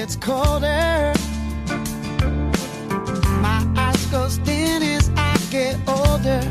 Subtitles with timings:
[0.00, 1.12] gets colder.
[3.42, 6.42] My eyes go thin as I get older.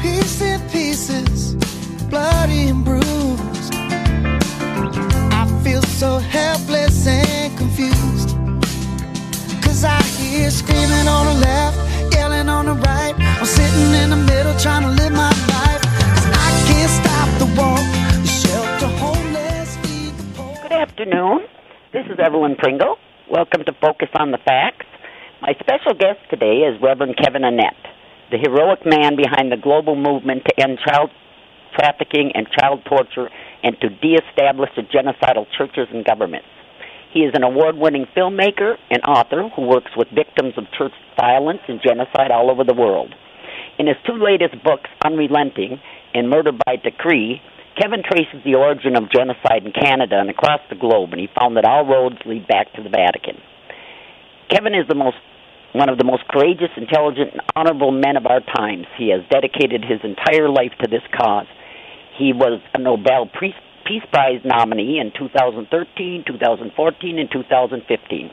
[0.00, 1.54] Piece in pieces,
[2.04, 3.74] bloody and bruised.
[5.40, 8.30] I feel so helpless and confused.
[9.64, 13.14] Cause I hear screaming on the left, yelling on the right.
[13.18, 15.82] I'm sitting in the middle trying to live my life.
[16.14, 18.01] Cause I can't stop the war.
[20.82, 21.46] Afternoon.
[21.92, 22.96] This is Evelyn Pringle.
[23.30, 24.84] Welcome to Focus on the Facts.
[25.40, 27.78] My special guest today is Reverend Kevin Annett,
[28.32, 31.10] the heroic man behind the global movement to end child
[31.78, 33.30] trafficking and child torture
[33.62, 36.50] and to de-establish the genocidal churches and governments.
[37.14, 41.78] He is an award-winning filmmaker and author who works with victims of church violence and
[41.80, 43.14] genocide all over the world.
[43.78, 45.78] In his two latest books, Unrelenting
[46.12, 47.40] and Murder by Decree,
[47.80, 51.56] Kevin traces the origin of genocide in Canada and across the globe, and he found
[51.56, 53.40] that all roads lead back to the Vatican.
[54.50, 55.16] Kevin is the most
[55.72, 58.84] one of the most courageous, intelligent, and honorable men of our times.
[58.98, 61.48] He has dedicated his entire life to this cause.
[62.18, 68.30] He was a Nobel Peace Peace Prize nominee in 2013, 2014, and 2015.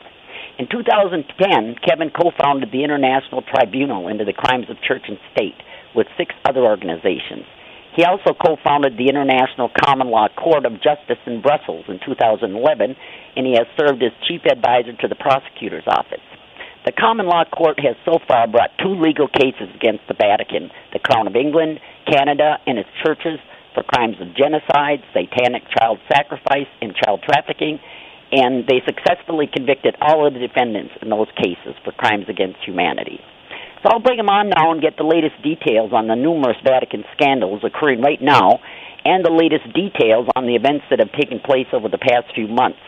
[0.58, 5.56] In 2010, Kevin co-founded the International Tribunal into the Crimes of Church and State
[5.96, 7.48] with six other organizations.
[7.96, 12.96] He also co-founded the International Common Law Court of Justice in Brussels in 2011,
[13.36, 16.22] and he has served as chief advisor to the prosecutor's office.
[16.86, 20.98] The Common Law Court has so far brought two legal cases against the Vatican, the
[20.98, 23.38] Crown of England, Canada, and its churches
[23.74, 27.78] for crimes of genocide, satanic child sacrifice, and child trafficking,
[28.32, 33.20] and they successfully convicted all of the defendants in those cases for crimes against humanity.
[33.82, 37.04] So I'll bring him on now and get the latest details on the numerous Vatican
[37.16, 38.60] scandals occurring right now
[39.04, 42.46] and the latest details on the events that have taken place over the past few
[42.46, 42.80] months,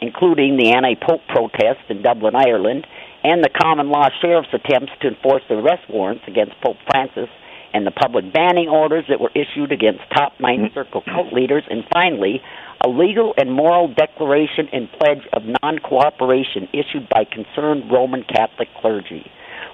[0.00, 2.86] including the anti-pope protest in Dublin, Ireland,
[3.24, 7.28] and the common law sheriff's attempts to enforce the arrest warrants against Pope Francis
[7.74, 10.74] and the public banning orders that were issued against top Ninth mm-hmm.
[10.74, 12.40] Circle cult leaders, and finally,
[12.80, 18.68] a legal and moral declaration and pledge of non cooperation issued by concerned Roman Catholic
[18.80, 19.26] clergy.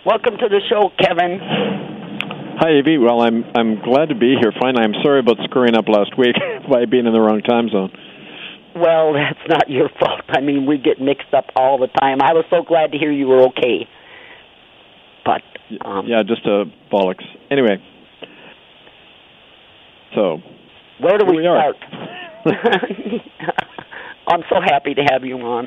[0.04, 1.40] Welcome to the show, Kevin.
[2.60, 2.98] Hi, Evie.
[2.98, 4.52] Well, I'm I'm glad to be here.
[4.60, 6.36] Finally, I'm sorry about screwing up last week
[6.70, 7.90] by being in the wrong time zone.
[8.76, 10.20] Well, that's not your fault.
[10.28, 12.18] I mean, we get mixed up all the time.
[12.20, 13.88] I was so glad to hear you were okay.
[15.24, 15.40] But
[15.86, 17.24] um, yeah, just a bollocks.
[17.50, 17.82] Anyway,
[20.14, 20.36] so
[21.00, 21.76] where do we, we start?
[24.28, 25.66] I'm so happy to have you on.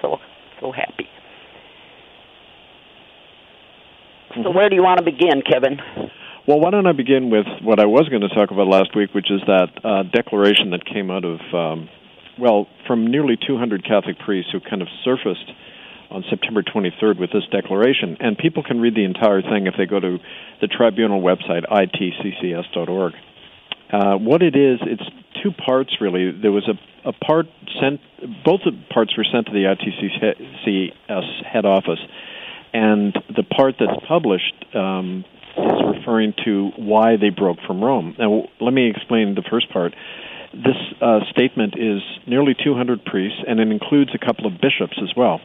[0.00, 0.16] So
[0.62, 1.08] so happy.
[4.34, 5.78] So where do you want to begin, Kevin?
[6.46, 9.12] Well, why don't I begin with what I was going to talk about last week,
[9.12, 11.88] which is that uh, declaration that came out of, um,
[12.38, 15.50] well, from nearly 200 Catholic priests who kind of surfaced
[16.10, 18.16] on September 23rd with this declaration.
[18.20, 20.18] And people can read the entire thing if they go to
[20.60, 23.12] the tribunal website, itccs.org.
[23.92, 25.02] Uh, what it is, it's
[25.42, 26.30] two parts really.
[26.30, 27.46] There was a, a part
[27.80, 28.00] sent,
[28.44, 28.60] both
[28.92, 31.98] parts were sent to the ITCCS head office,
[32.72, 35.24] and the part that's published um,
[35.56, 38.14] is referring to why they broke from Rome.
[38.18, 39.94] Now, let me explain the first part.
[40.52, 45.10] This uh, statement is nearly 200 priests, and it includes a couple of bishops as
[45.16, 45.40] well.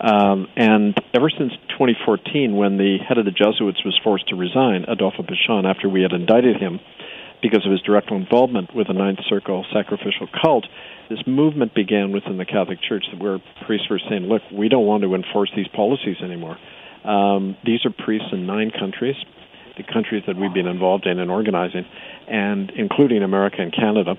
[0.00, 4.84] Um, and ever since 2014, when the head of the Jesuits was forced to resign,
[4.86, 6.80] Adolfo Pichon, after we had indicted him
[7.42, 10.66] because of his direct involvement with the Ninth Circle sacrificial cult,
[11.08, 15.02] this movement began within the Catholic Church where priests were saying, look, we don't want
[15.02, 16.58] to enforce these policies anymore.
[17.04, 19.16] Um, these are priests in nine countries,
[19.76, 21.86] the countries that we've been involved in and organizing,
[22.26, 24.14] and including America and Canada.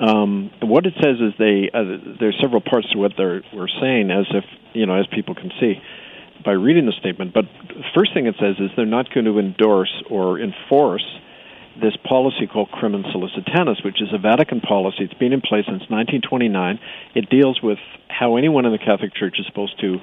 [0.00, 4.10] Um, what it says is they uh, there's several parts to what they're we're saying,
[4.10, 5.74] as if you know, as people can see
[6.44, 7.32] by reading the statement.
[7.32, 11.04] But the first thing it says is they're not going to endorse or enforce
[11.80, 15.04] this policy called Crimen Sollicitationis, which is a Vatican policy.
[15.04, 16.78] It's been in place since 1929.
[17.14, 17.78] It deals with
[18.08, 19.98] how anyone in the Catholic Church is supposed to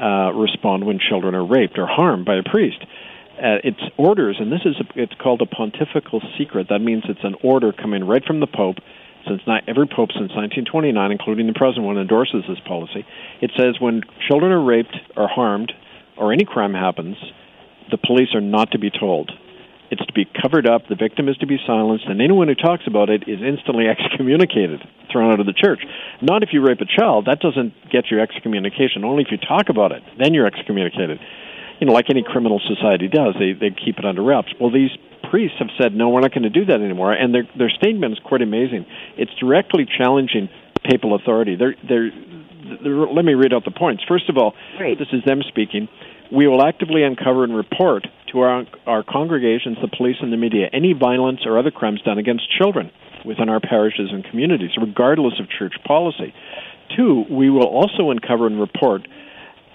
[0.00, 2.78] uh, respond when children are raped or harmed by a priest.
[3.38, 6.68] Uh, it's orders, and this is a, it's called a pontifical secret.
[6.70, 8.76] That means it's an order coming right from the Pope.
[9.26, 13.04] Since not, every pope since 1929, including the present one, endorses this policy.
[13.42, 15.72] It says when children are raped or harmed,
[16.16, 17.16] or any crime happens,
[17.90, 19.30] the police are not to be told.
[19.90, 20.88] It's to be covered up.
[20.88, 24.80] The victim is to be silenced, and anyone who talks about it is instantly excommunicated,
[25.10, 25.80] thrown out of the church.
[26.20, 27.26] Not if you rape a child.
[27.26, 29.04] That doesn't get you excommunication.
[29.04, 31.20] Only if you talk about it, then you're excommunicated.
[31.80, 34.52] You know, like any criminal society does, they they keep it under wraps.
[34.60, 34.90] Well, these
[35.30, 38.12] priests have said, no, we're not going to do that anymore, and their their statement
[38.12, 38.84] is quite amazing.
[39.16, 40.48] It's directly challenging
[40.84, 41.56] papal authority.
[41.56, 42.10] They're, they're,
[42.82, 44.02] they're, let me read out the points.
[44.08, 44.98] First of all, Great.
[44.98, 45.88] this is them speaking.
[46.32, 50.68] We will actively uncover and report to our, our congregations, the police, and the media
[50.72, 52.90] any violence or other crimes done against children
[53.24, 56.34] within our parishes and communities, regardless of church policy.
[56.96, 59.06] Two, we will also uncover and report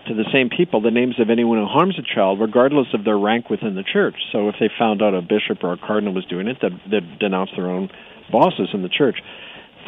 [0.08, 3.18] to the same people the names of anyone who harms a child, regardless of their
[3.18, 4.16] rank within the church.
[4.32, 7.20] So if they found out a bishop or a cardinal was doing it, they'd, they'd
[7.20, 7.90] denounce their own
[8.32, 9.18] bosses in the church.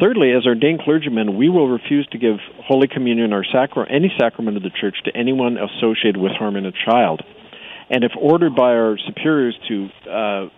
[0.00, 4.56] Thirdly, as ordained clergymen, we will refuse to give Holy Communion or sacra- any sacrament
[4.56, 7.22] of the church to anyone associated with harming a child.
[7.88, 10.48] And if ordered by our superiors to uh,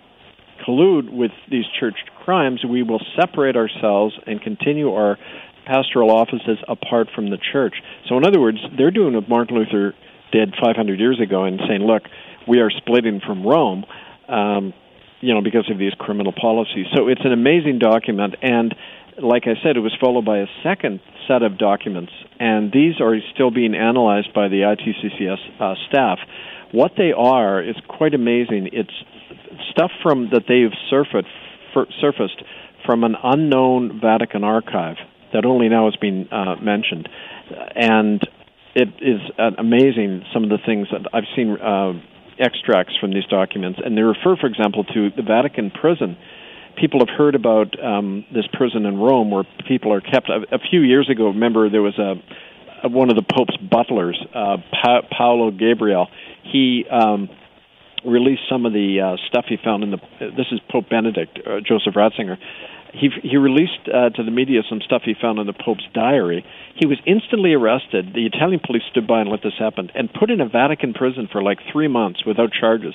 [0.67, 1.95] collude with these church
[2.25, 5.19] crimes, we will separate ourselves and continue our
[5.67, 7.75] pastoral offices apart from the church.
[8.09, 9.95] So, in other words, they're doing what Martin Luther
[10.33, 12.03] did 500 years ago and saying, look,
[12.49, 13.85] we are splitting from Rome.
[14.29, 14.75] Um,
[15.21, 16.87] you know, because of these criminal policies.
[16.95, 18.73] So it's an amazing document, and
[19.23, 23.17] like I said, it was followed by a second set of documents, and these are
[23.35, 26.19] still being analyzed by the ITCCS uh, staff.
[26.73, 28.71] What they are is quite amazing.
[28.73, 28.93] It's
[29.71, 31.29] stuff from that they've surfaced,
[32.01, 32.43] surfaced
[32.87, 34.97] from an unknown Vatican archive
[35.33, 37.09] that only now has been uh, mentioned,
[37.75, 38.27] and
[38.75, 41.93] it is uh, amazing some of the things that I've seen uh,
[42.39, 46.17] extracts from these documents, and they refer, for example, to the Vatican prison.
[46.81, 50.29] People have heard about um, this prison in Rome where people are kept.
[50.29, 52.15] A, a few years ago, remember there was a,
[52.85, 56.09] a one of the Pope's butlers, uh, pa- Paolo Gabriele.
[56.45, 57.29] He um,
[58.05, 59.99] released some of the uh, stuff he found in the.
[60.21, 62.39] This is Pope Benedict, uh, Joseph Ratzinger
[62.93, 66.45] he he released uh, to the media some stuff he found in the Pope's diary.
[66.75, 68.13] He was instantly arrested.
[68.15, 71.29] The Italian police stood by and let this happen, and put in a Vatican prison
[71.31, 72.95] for like three months without charges.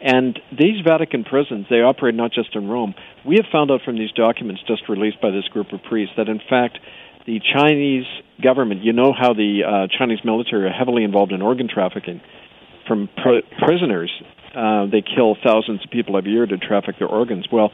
[0.00, 2.94] And these Vatican prisons, they operate not just in Rome.
[3.26, 6.28] We have found out from these documents just released by this group of priests that,
[6.28, 6.78] in fact,
[7.26, 8.06] the Chinese
[8.42, 12.20] government, you know how the uh, Chinese military are heavily involved in organ trafficking
[12.86, 14.10] from pr- prisoners.
[14.54, 17.46] Uh, they kill thousands of people every year to traffic their organs.
[17.52, 17.70] Well,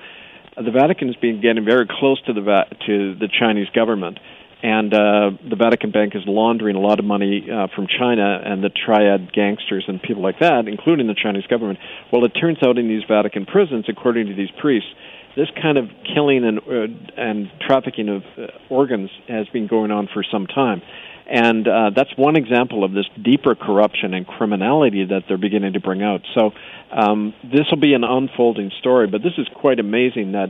[0.56, 4.18] the Vatican has been getting very close to the Va- to the Chinese government,
[4.64, 8.64] and uh, the Vatican Bank is laundering a lot of money uh, from China and
[8.64, 11.78] the triad gangsters and people like that, including the Chinese government.
[12.10, 14.88] Well, it turns out in these Vatican prisons, according to these priests,
[15.36, 20.08] this kind of killing and uh, and trafficking of uh, organs has been going on
[20.14, 20.80] for some time.
[21.26, 25.80] And uh, that's one example of this deeper corruption and criminality that they're beginning to
[25.80, 26.22] bring out.
[26.34, 26.52] So
[26.90, 30.48] um, this will be an unfolding story, but this is quite amazing that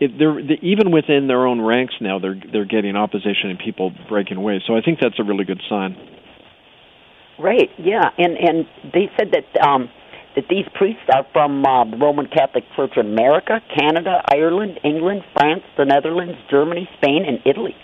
[0.00, 3.92] it, they're, they, even within their own ranks now, they're they're getting opposition and people
[4.08, 4.62] breaking away.
[4.66, 5.96] So I think that's a really good sign.
[7.38, 7.70] Right.
[7.78, 9.90] Yeah, and and they said that um,
[10.36, 15.22] that these priests are from uh, the Roman Catholic Church in America, Canada, Ireland, England,
[15.34, 17.74] France, the Netherlands, Germany, Spain, and Italy.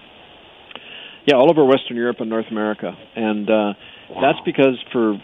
[1.26, 3.52] Yeah, all over Western Europe and North America, and uh,
[4.10, 4.20] wow.
[4.22, 5.20] that's because for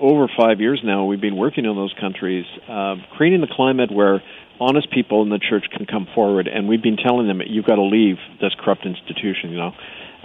[0.00, 4.22] over five years now we've been working in those countries, uh, creating the climate where
[4.60, 7.76] honest people in the church can come forward, and we've been telling them you've got
[7.76, 9.50] to leave this corrupt institution.
[9.50, 9.72] You know,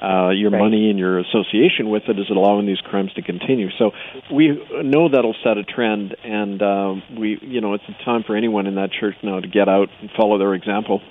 [0.01, 0.59] uh, your right.
[0.59, 3.69] money and your association with it is allowing these crimes to continue.
[3.77, 3.91] So
[4.31, 4.49] we
[4.83, 8.65] know that'll set a trend, and uh, we, you know, it's a time for anyone
[8.65, 11.01] in that church now to get out and follow their example.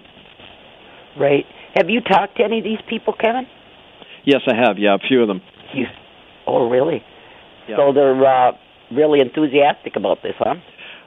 [1.18, 1.44] Right.
[1.74, 3.46] Have you talked to any of these people, Kevin?
[4.24, 4.78] Yes, I have.
[4.78, 5.42] Yeah, a few of them.
[5.74, 5.86] You,
[6.46, 7.02] oh, really?
[7.68, 7.76] Yeah.
[7.76, 8.52] So they're uh,
[8.90, 10.54] really enthusiastic about this, huh?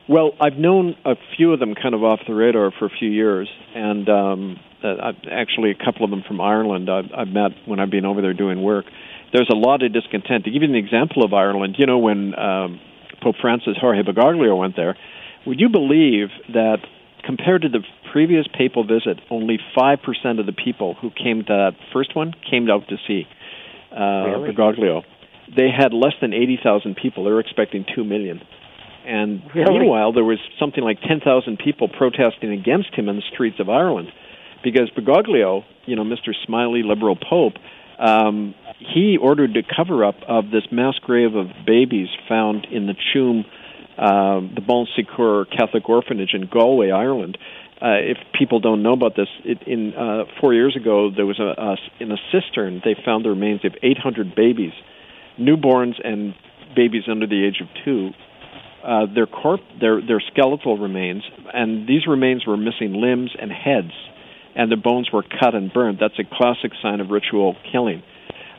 [0.09, 3.09] Well, I've known a few of them kind of off the radar for a few
[3.09, 7.79] years, and um, uh, actually a couple of them from Ireland I've, I've met when
[7.79, 8.85] I've been over there doing work.
[9.33, 10.45] There's a lot of discontent.
[10.45, 12.79] To give you an example of Ireland, you know, when um,
[13.21, 14.97] Pope Francis Jorge Bergoglio went there,
[15.45, 16.77] would you believe that
[17.23, 17.79] compared to the
[18.11, 22.69] previous papal visit, only 5% of the people who came to that first one came
[22.69, 23.23] out to see
[23.95, 24.53] uh, really?
[24.53, 25.03] Bergoglio.
[25.55, 27.25] They had less than 80,000 people.
[27.25, 28.41] They were expecting 2 million.
[29.05, 29.79] And really?
[29.79, 34.09] meanwhile, there was something like 10,000 people protesting against him in the streets of Ireland
[34.63, 36.33] because Bergoglio, you know, Mr.
[36.45, 37.53] Smiley liberal pope,
[37.99, 42.93] um, he ordered a cover up of this mass grave of babies found in the
[42.93, 43.45] Tuam,
[43.97, 47.37] uh, the Bon Secours Catholic Orphanage in Galway, Ireland.
[47.81, 51.39] Uh, if people don't know about this, it, in uh, four years ago there was
[51.39, 54.73] a, a in a cistern they found the remains of 800 babies,
[55.39, 56.35] newborns and
[56.75, 58.11] babies under the age of two.
[58.83, 61.23] Uh, their corp, their their skeletal remains,
[61.53, 63.93] and these remains were missing limbs and heads
[64.55, 65.97] and the bones were cut and burned.
[65.99, 68.03] That's a classic sign of ritual killing.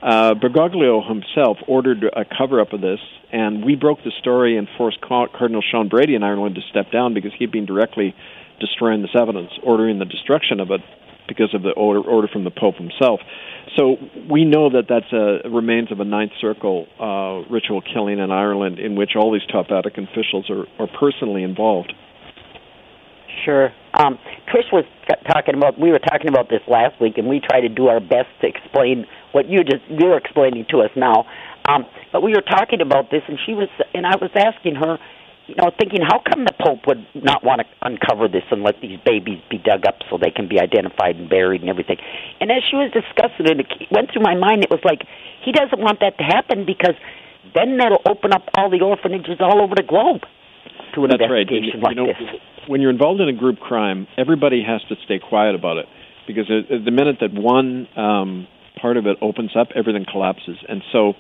[0.03, 2.99] Uh, Bergoglio himself ordered a cover up of this,
[3.31, 7.15] and we broke the story and forced Cardinal Sean Brady in Ireland to step down
[7.15, 8.15] because he'd been directly
[8.59, 10.81] destroying this evidence, ordering the destruction of it.
[11.29, 13.21] Because of the order, order from the Pope himself.
[13.77, 13.97] So
[14.31, 18.79] we know that that's a remains of a Ninth Circle uh, ritual killing in Ireland,
[18.79, 21.93] in which all these top Vatican officials are, are personally involved.
[23.45, 23.71] Sure.
[23.95, 24.85] Um, Trish was
[25.27, 25.79] talking about.
[25.79, 28.47] We were talking about this last week, and we try to do our best to
[28.47, 31.25] explain what you just you're explaining to us now.
[31.65, 34.99] Um, but we were talking about this, and she was, and I was asking her,
[35.47, 38.81] you know, thinking how come the Pope would not want to uncover this and let
[38.81, 41.99] these babies be dug up so they can be identified and buried and everything.
[42.41, 44.63] And as she was discussing it, it went through my mind.
[44.63, 45.03] It was like
[45.45, 46.95] he doesn't want that to happen because
[47.55, 50.23] then that'll open up all the orphanages all over the globe
[50.95, 51.91] to an That's investigation right.
[51.91, 52.41] like you know, this.
[52.69, 55.87] When you're involved in a group crime, everybody has to stay quiet about it
[56.27, 58.47] because the minute that one um,
[58.81, 60.57] part of it opens up, everything collapses.
[60.69, 61.15] And so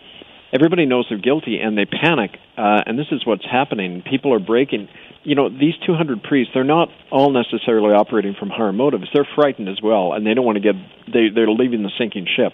[0.53, 2.33] everybody knows they're guilty and they panic.
[2.57, 4.03] Uh, and this is what's happening.
[4.09, 4.89] People are breaking.
[5.25, 9.05] You know, these 200 priests, they're not all necessarily operating from higher motives.
[9.15, 10.75] They're frightened as well, and they don't want to get.
[11.13, 12.53] They they're leaving the sinking ship.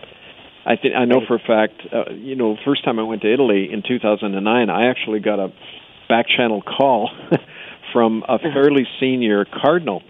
[0.66, 1.80] I think I know for a fact.
[1.92, 5.48] Uh, you know, first time I went to Italy in 2009, I actually got a
[6.08, 7.10] back channel call
[7.92, 10.02] from a fairly senior cardinal,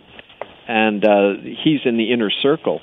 [0.67, 2.81] and uh, he's in the inner circle.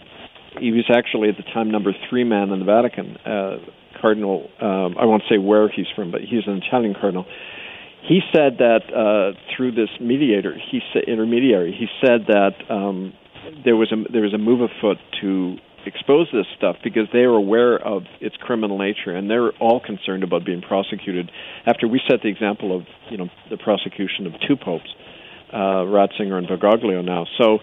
[0.59, 3.17] He was actually at the time number three man in the Vatican.
[3.17, 3.57] Uh,
[3.99, 7.25] cardinal, um, I won't say where he's from, but he's an Italian cardinal.
[8.07, 13.13] He said that uh, through this mediator, he said intermediary, he said that um,
[13.63, 17.35] there was a there was a move afoot to expose this stuff because they are
[17.35, 21.31] aware of its criminal nature and they're all concerned about being prosecuted.
[21.65, 24.89] After we set the example of you know the prosecution of two popes,
[25.53, 27.59] uh, Ratzinger and Bergoglio now, so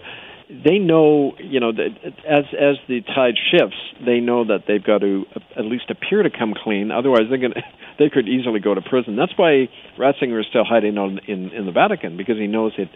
[0.49, 1.89] they know you know that
[2.27, 5.25] as as the tide shifts, they know that they've got to
[5.57, 6.91] at least appear to come clean.
[6.91, 7.53] Otherwise, they're going
[7.99, 9.15] they could easily go to prison.
[9.15, 12.89] That's why Ratzinger is still hiding on in in the Vatican because he knows that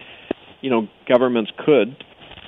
[0.61, 1.95] you know governments could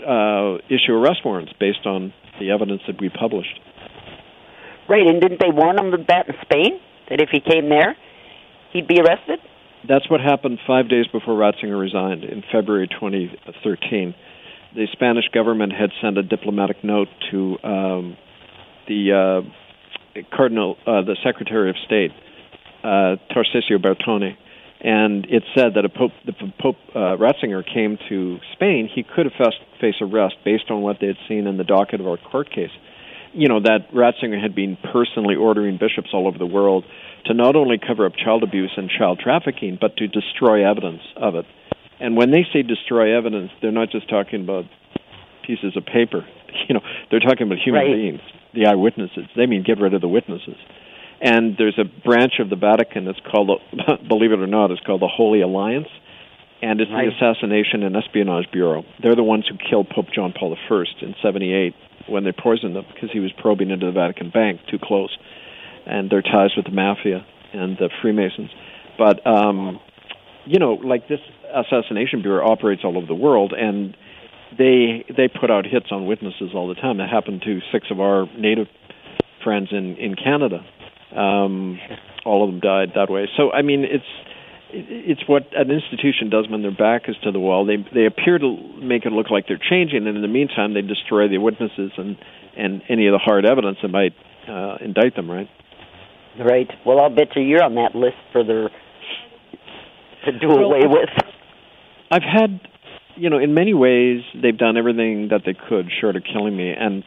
[0.05, 3.59] uh, issue arrest warrants based on the evidence that we published.
[4.89, 6.79] Right, and didn't they warn him of that in Spain?
[7.09, 7.95] That if he came there,
[8.73, 9.39] he'd be arrested?
[9.87, 14.15] That's what happened five days before Ratzinger resigned in February 2013.
[14.75, 18.17] The Spanish government had sent a diplomatic note to um,
[18.87, 19.43] the
[20.15, 22.11] uh, Cardinal, uh, the Secretary of State,
[22.83, 24.37] uh, Tarcisio Bertone,
[24.81, 29.25] and it said that a Pope, if Pope uh, Ratzinger came to Spain, he could
[29.25, 32.49] have faced arrest based on what they had seen in the docket of our court
[32.49, 32.71] case.
[33.33, 36.83] You know that Ratzinger had been personally ordering bishops all over the world
[37.25, 41.35] to not only cover up child abuse and child trafficking, but to destroy evidence of
[41.35, 41.45] it.
[41.99, 44.65] And when they say destroy evidence, they're not just talking about
[45.45, 46.25] pieces of paper.
[46.67, 47.93] You know, they're talking about human right.
[47.93, 48.21] beings,
[48.53, 49.25] the eyewitnesses.
[49.35, 50.57] They mean get rid of the witnesses.
[51.21, 53.51] And there's a branch of the Vatican that's called,
[54.07, 55.87] believe it or not, it's called the Holy Alliance,
[56.61, 57.05] and it's right.
[57.05, 58.83] the Assassination and Espionage Bureau.
[59.01, 61.75] They're the ones who killed Pope John Paul I in '78
[62.07, 65.15] when they poisoned him because he was probing into the Vatican bank too close,
[65.85, 68.49] and their ties with the mafia and the Freemasons.
[68.97, 69.79] But um,
[70.45, 71.19] you know, like this
[71.53, 73.95] assassination bureau operates all over the world, and
[74.57, 76.97] they they put out hits on witnesses all the time.
[76.97, 78.67] That happened to six of our native
[79.43, 80.65] friends in in Canada.
[81.15, 81.79] Um,
[82.25, 83.27] all of them died that way.
[83.37, 84.05] So I mean, it's
[84.71, 87.65] it's what an institution does when their back is to the wall.
[87.65, 90.81] They they appear to make it look like they're changing, and in the meantime, they
[90.81, 92.17] destroy the witnesses and
[92.57, 94.13] and any of the hard evidence that might
[94.47, 95.29] uh, indict them.
[95.29, 95.49] Right.
[96.39, 96.69] Right.
[96.85, 98.69] Well, I'll bet you you're on that list for their
[100.25, 101.09] to do Well, away with.
[102.11, 102.61] I've had,
[103.15, 106.71] you know, in many ways, they've done everything that they could short of killing me,
[106.71, 107.03] and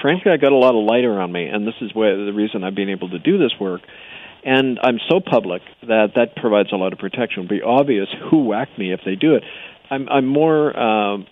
[0.00, 2.64] frankly, I got a lot of light around me, and this is where the reason
[2.64, 3.82] I've been able to do this work.
[4.44, 7.44] And I'm so public that that provides a lot of protection.
[7.44, 9.42] It'll be obvious who whacked me if they do it.
[9.90, 10.78] I'm, I'm more.
[10.78, 11.26] Um,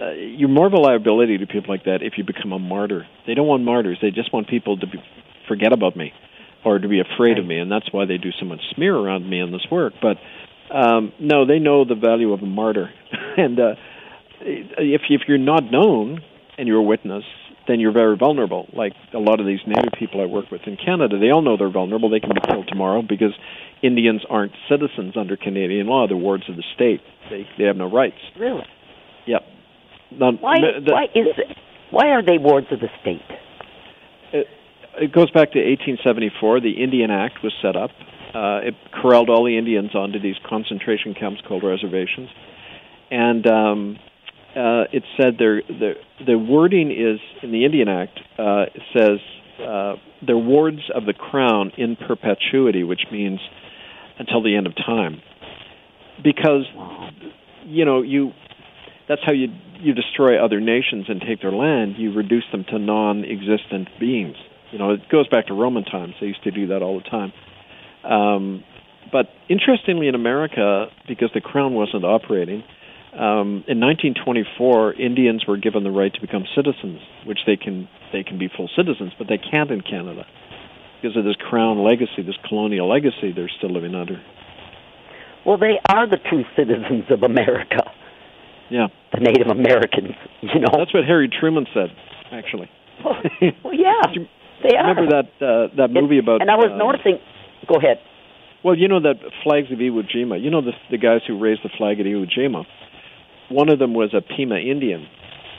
[0.00, 3.06] uh, you're more of a liability to people like that if you become a martyr.
[3.26, 3.98] They don't want martyrs.
[4.02, 4.98] They just want people to be,
[5.48, 6.12] forget about me
[6.66, 9.30] or to be afraid of me, and that's why they do so much smear around
[9.30, 9.94] me in this work.
[10.02, 10.16] But
[10.70, 12.90] um, no, they know the value of a martyr,
[13.36, 13.74] and uh,
[14.40, 16.20] if if you're not known
[16.58, 17.24] and you're a witness,
[17.68, 18.66] then you're very vulnerable.
[18.72, 21.56] Like a lot of these native people I work with in Canada, they all know
[21.56, 22.10] they're vulnerable.
[22.10, 23.32] They can be killed tomorrow because
[23.82, 27.00] Indians aren't citizens under Canadian law; they're wards of the state.
[27.30, 28.18] They they have no rights.
[28.38, 28.66] Really?
[29.26, 29.42] Yep.
[30.18, 30.56] Why?
[30.60, 31.56] the- why is it?
[31.90, 33.22] Why are they wards of the state?
[34.32, 34.46] it,
[34.98, 36.60] it goes back to 1874.
[36.60, 37.90] The Indian Act was set up.
[38.36, 42.28] Uh, it corralled all the Indians onto these concentration camps called reservations,
[43.10, 43.98] and um,
[44.54, 45.92] uh, it said their the
[46.26, 48.20] the wording is in the Indian Act.
[48.38, 49.20] Uh, says
[49.66, 49.94] uh,
[50.26, 53.40] they're wards of the crown in perpetuity, which means
[54.18, 55.22] until the end of time,
[56.22, 56.66] because
[57.64, 58.32] you know you
[59.08, 59.48] that's how you
[59.80, 61.94] you destroy other nations and take their land.
[61.96, 64.36] You reduce them to non-existent beings.
[64.72, 66.14] You know, it goes back to Roman times.
[66.20, 67.32] They used to do that all the time.
[68.08, 68.64] Um,
[69.12, 72.64] but interestingly, in America, because the crown wasn't operating,
[73.16, 78.22] um, in 1924, Indians were given the right to become citizens, which they can they
[78.22, 80.26] can be full citizens, but they can't in Canada
[81.00, 84.20] because of this crown legacy, this colonial legacy they're still living under.
[85.46, 87.88] Well, they are the true citizens of America.
[88.68, 90.12] Yeah, the Native Americans.
[90.42, 91.88] You know, that's what Harry Truman said,
[92.32, 92.68] actually.
[93.04, 93.14] Well,
[93.64, 94.12] well yeah,
[94.62, 94.88] they are.
[94.88, 96.40] Remember that uh, that movie and, about?
[96.42, 97.18] And I was uh, noticing.
[97.68, 97.98] Go ahead.
[98.64, 100.42] Well, you know that flags of Iwo Jima.
[100.42, 102.64] You know the the guys who raised the flag at Iwo Jima.
[103.48, 105.06] One of them was a Pima Indian.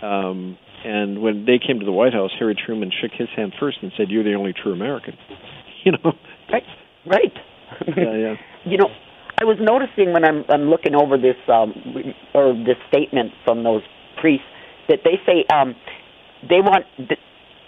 [0.02, 3.78] Um, and when they came to the White House, Harry Truman shook his hand first
[3.82, 5.18] and said, "You're the only true American."
[5.86, 6.12] You know.
[6.52, 6.64] Right.
[7.06, 7.32] Right.
[7.96, 8.36] yeah, yeah.
[8.66, 8.90] you know,
[9.40, 11.72] I was noticing when I'm I'm looking over this um
[12.34, 13.84] or this statement from those
[14.20, 14.48] priests
[14.90, 15.76] that they say um
[16.50, 16.86] they want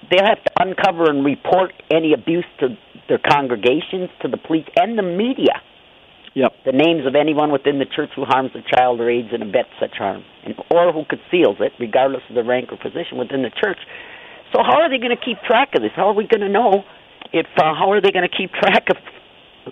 [0.10, 2.78] they have to uncover and report any abuse to
[3.08, 5.62] their congregations, to the police, and the media.
[6.36, 6.54] Yep.
[6.66, 9.74] The names of anyone within the church who harms a child or aids and abets
[9.80, 13.50] such harm, and, or who conceals it, regardless of the rank or position within the
[13.50, 13.80] church.
[14.54, 15.92] So, how are they going to keep track of this?
[15.96, 16.84] How are we going to know
[17.34, 17.46] if?
[17.58, 18.98] Uh, how are they going to keep track of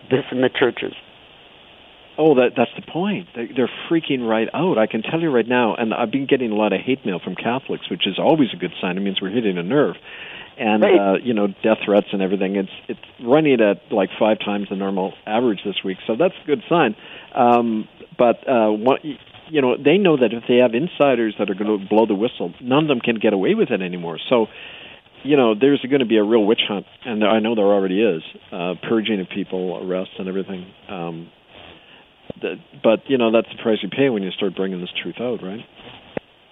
[0.09, 0.93] this in the churches?
[2.17, 3.27] Oh, that that's the point.
[3.35, 4.77] They, they're freaking right out.
[4.77, 7.19] I can tell you right now, and I've been getting a lot of hate mail
[7.23, 8.97] from Catholics, which is always a good sign.
[8.97, 9.95] It means we're hitting a nerve
[10.57, 10.99] and right.
[10.99, 12.55] uh, you know death threats and everything.
[12.55, 16.47] It's it's running at like five times the normal average this week, so that's a
[16.47, 16.95] good sign.
[17.35, 21.53] Um, but uh, what, you know, they know that if they have insiders that are
[21.53, 24.19] going to blow the whistle, none of them can get away with it anymore.
[24.29, 24.47] So.
[25.23, 28.01] You know, there's going to be a real witch hunt, and I know there already
[28.01, 28.21] is,
[28.51, 30.71] uh, purging of people, arrests, and everything.
[30.87, 31.31] Um,
[32.83, 35.39] but you know, that's the price you pay when you start bringing this truth out,
[35.43, 35.61] right?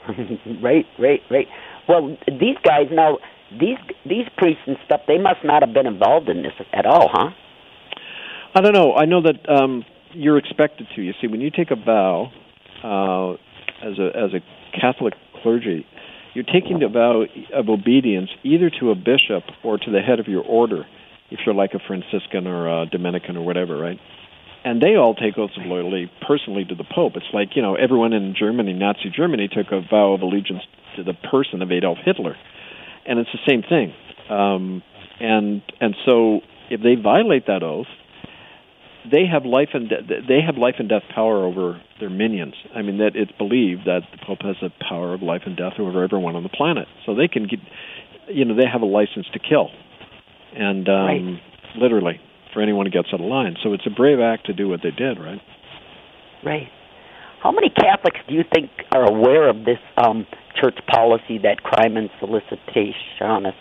[0.62, 1.48] right, right, right.
[1.88, 3.18] Well, these guys now
[3.52, 7.10] these these priests and stuff they must not have been involved in this at all,
[7.12, 7.30] huh?
[8.54, 8.94] I don't know.
[8.94, 9.84] I know that um,
[10.14, 11.02] you're expected to.
[11.02, 12.32] You see, when you take a vow
[12.84, 13.34] uh,
[13.86, 15.86] as a as a Catholic clergy,
[16.34, 20.28] you're taking the vow of obedience either to a bishop or to the head of
[20.28, 20.86] your order,
[21.32, 24.00] if you're like a Franciscan or a Dominican or whatever, right?
[24.66, 27.14] And they all take oaths of loyalty personally to the Pope.
[27.16, 30.64] It's like you know everyone in Germany, Nazi Germany, took a vow of allegiance
[30.98, 32.36] to the person of Adolf Hitler
[33.06, 33.94] and it's the same thing.
[34.30, 34.84] Um,
[35.20, 37.88] and and so if they violate that oath,
[39.10, 42.56] they have life and de- they have life and death power over their minions.
[42.76, 45.74] I mean that it's believed that the Pope has the power of life and death
[45.80, 46.88] over everyone on the planet.
[47.06, 47.60] So they can get,
[48.30, 49.70] you know, they have a license to kill,
[50.56, 51.42] and um, right.
[51.78, 52.20] literally
[52.56, 53.56] for anyone who gets out of line.
[53.62, 55.42] So it's a brave act to do what they did, right?
[56.44, 56.68] Right.
[57.44, 60.26] How many Catholics do you think are aware of this um,
[60.60, 63.54] church policy that crime and solicitation is?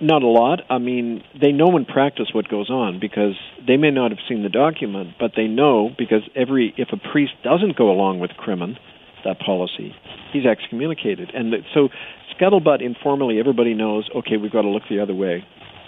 [0.00, 0.60] Not a lot.
[0.70, 3.34] I mean, they know in practice what goes on because
[3.66, 7.32] they may not have seen the document, but they know because every if a priest
[7.42, 8.76] doesn't go along with crimin,
[9.24, 9.94] that policy,
[10.32, 11.30] he's excommunicated.
[11.34, 11.88] And so,
[12.36, 14.08] scuttlebutt informally, everybody knows.
[14.14, 15.44] Okay, we've got to look the other way.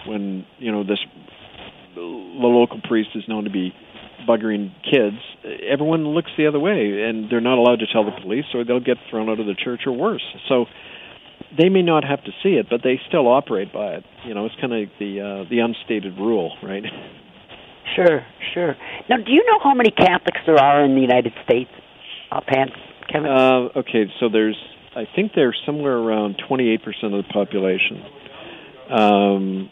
[0.07, 0.99] When you know this,
[2.01, 3.73] the local priest is known to be
[4.27, 5.17] buggering kids,
[5.69, 8.79] everyone looks the other way, and they're not allowed to tell the police, or they'll
[8.79, 10.23] get thrown out of the church or worse.
[10.49, 10.65] So
[11.57, 14.03] they may not have to see it, but they still operate by it.
[14.25, 16.83] You know, it's kind of the uh, the unstated rule, right?
[17.95, 18.75] Sure, sure.
[19.09, 21.71] Now, do you know how many Catholics there are in the United States,
[22.31, 22.71] offhand,
[23.09, 23.31] Kevin?
[23.31, 24.57] Uh, okay, so there's,
[24.95, 28.03] I think there's somewhere around 28% of the population.
[28.91, 29.69] Um,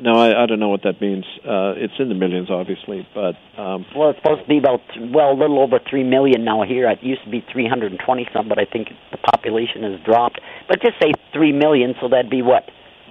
[0.00, 1.24] no, I, I don't know what that means.
[1.44, 4.80] Uh, it's in the millions, obviously, but um, well, it's supposed to be about
[5.12, 6.88] well, a little over three million now here.
[6.88, 10.00] It used to be three hundred and twenty some, but I think the population has
[10.04, 10.40] dropped.
[10.68, 12.64] But just say three million, so that'd be what?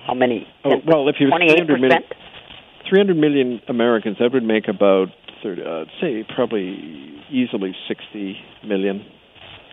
[0.07, 0.47] How many?
[0.65, 2.05] Oh, well, if you twenty-eight percent,
[2.89, 5.07] three hundred million Americans, that would make about
[5.43, 9.05] 30, uh, say probably easily sixty million.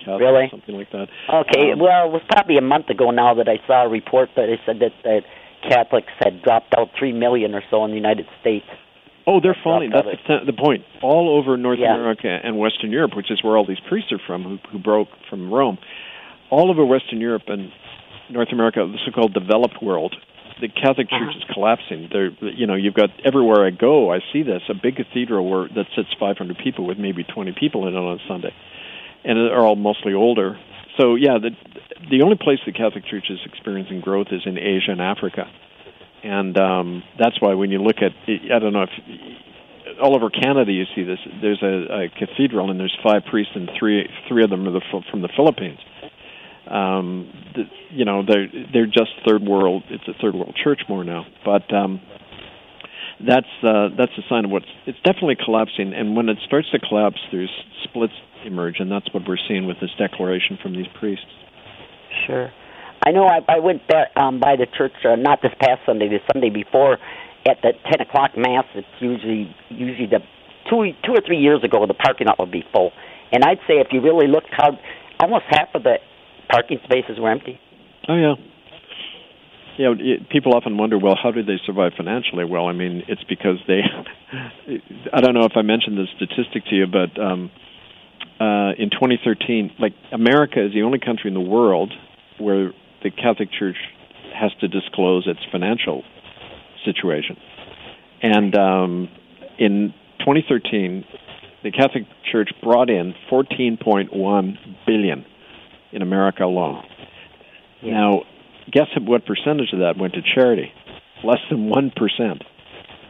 [0.05, 0.47] Catholics, really?
[0.51, 1.09] Something like that.
[1.33, 1.73] Okay.
[1.73, 4.49] Um, well, it was probably a month ago now that I saw a report that
[4.49, 4.93] it said that.
[5.03, 5.23] that
[5.63, 8.67] Catholics had dropped out three million or so in the United States.
[9.27, 9.91] Oh, they're falling.
[9.91, 10.85] That's the, the point.
[11.03, 11.95] All over North yeah.
[11.95, 15.09] America and Western Europe, which is where all these priests are from, who, who broke
[15.29, 15.79] from Rome.
[16.49, 17.73] All over Western Europe and
[18.31, 20.15] North America, the so-called developed world,
[20.61, 21.39] the Catholic Church uh-huh.
[21.39, 22.09] is collapsing.
[22.13, 24.63] There, you know, you've got everywhere I go, I see this.
[24.69, 28.19] A big cathedral where that sits 500 people with maybe 20 people in it on
[28.19, 28.55] a Sunday,
[29.25, 30.59] and they're all mostly older.
[30.99, 31.51] So yeah, the
[32.11, 35.45] the only place the Catholic Church is experiencing growth is in Asia and Africa,
[36.23, 38.91] and um, that's why when you look at I don't know if
[40.01, 41.19] all over Canada, you see this.
[41.41, 44.83] There's a, a cathedral, and there's five priests, and three three of them are the,
[45.11, 45.79] from the Philippines.
[46.69, 49.85] Um, the, you know, they're they're just third world.
[49.91, 52.01] It's a third world church more now, but um,
[53.25, 54.67] that's uh, that's a sign of what's.
[54.87, 57.51] It's definitely collapsing, and when it starts to collapse, there's
[57.85, 61.27] splits emerge, and that's what we're seeing with this declaration from these priests.
[62.27, 62.51] Sure.
[63.05, 66.09] I know I, I went there, um, by the church, uh, not this past Sunday,
[66.09, 66.99] the Sunday before,
[67.47, 68.65] at the 10 o'clock Mass.
[68.75, 70.21] It's usually, usually the
[70.69, 72.91] two, two or three years ago, the parking lot would be full.
[73.33, 74.79] And I'd say if you really looked how
[75.21, 75.99] almost half of the
[76.49, 77.61] parking spaces were empty.
[78.09, 78.35] Oh, yeah.
[79.79, 82.45] Yeah, it, people often wonder, well, how did they survive financially?
[82.45, 83.81] Well, I mean, it's because they.
[85.13, 87.51] I don't know if I mentioned this statistic to you, but um,
[88.41, 91.93] uh, in 2013, like America is the only country in the world
[92.39, 92.73] where
[93.03, 93.77] the Catholic Church
[94.35, 96.03] has to disclose its financial
[96.85, 97.37] situation.
[98.23, 99.09] And um,
[99.59, 101.05] in 2013,
[101.63, 105.25] the Catholic Church brought in 14.1 billion
[105.93, 106.85] in America alone.
[107.83, 107.93] Yeah.
[107.93, 108.23] Now,
[108.71, 110.73] guess what percentage of that went to charity?
[111.25, 112.43] Less than one percent.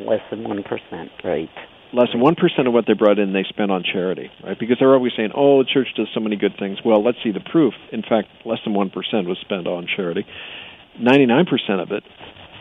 [0.00, 1.50] Less than one percent, right?
[1.96, 4.58] Less than 1% of what they brought in they spent on charity, right?
[4.58, 6.78] Because they're always saying, oh, the church does so many good things.
[6.84, 7.72] Well, let's see the proof.
[7.90, 8.92] In fact, less than 1%
[9.26, 10.26] was spent on charity.
[11.00, 11.48] 99%
[11.82, 12.04] of it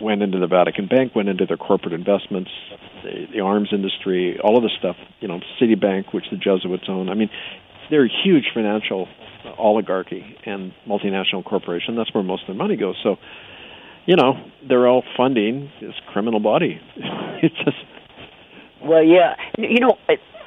[0.01, 2.49] went into the Vatican Bank, went into their corporate investments,
[3.03, 7.09] the, the arms industry, all of the stuff, you know, Citibank, which the Jesuits own.
[7.09, 7.29] I mean,
[7.89, 9.07] they're a huge financial
[9.43, 11.97] uh, oligarchy and multinational corporation.
[11.97, 12.95] That's where most of their money goes.
[13.03, 13.17] So,
[14.05, 14.33] you know,
[14.67, 16.79] they're all funding this criminal body.
[17.43, 17.77] it's just
[18.85, 19.35] well, yeah.
[19.57, 19.97] You know,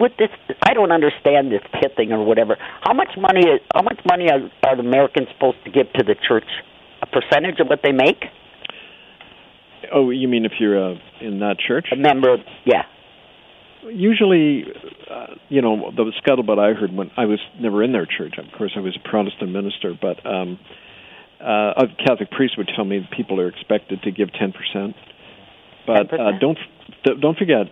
[0.01, 0.31] with this,
[0.63, 2.57] I don't understand this pit thing or whatever.
[2.81, 3.41] How much money?
[3.41, 6.49] Is, how much money are, are the Americans supposed to give to the church?
[7.03, 8.25] A percentage of what they make?
[9.93, 11.87] Oh, you mean if you're uh, in that church?
[11.93, 12.83] A member, yeah.
[13.85, 14.65] Usually,
[15.09, 18.35] uh, you know, the scuttlebutt I heard when I was never in their church.
[18.39, 20.59] Of course, I was a Protestant minister, but um,
[21.41, 24.97] uh, a Catholic priest would tell me people are expected to give ten percent.
[25.87, 26.21] But 10%?
[26.21, 26.59] Uh, don't
[27.21, 27.67] don't forget,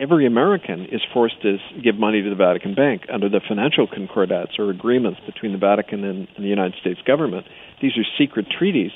[0.00, 4.58] every American is forced to give money to the Vatican Bank under the financial concordats
[4.58, 7.46] or agreements between the Vatican and, and the United States government.
[7.80, 8.90] These are secret treaties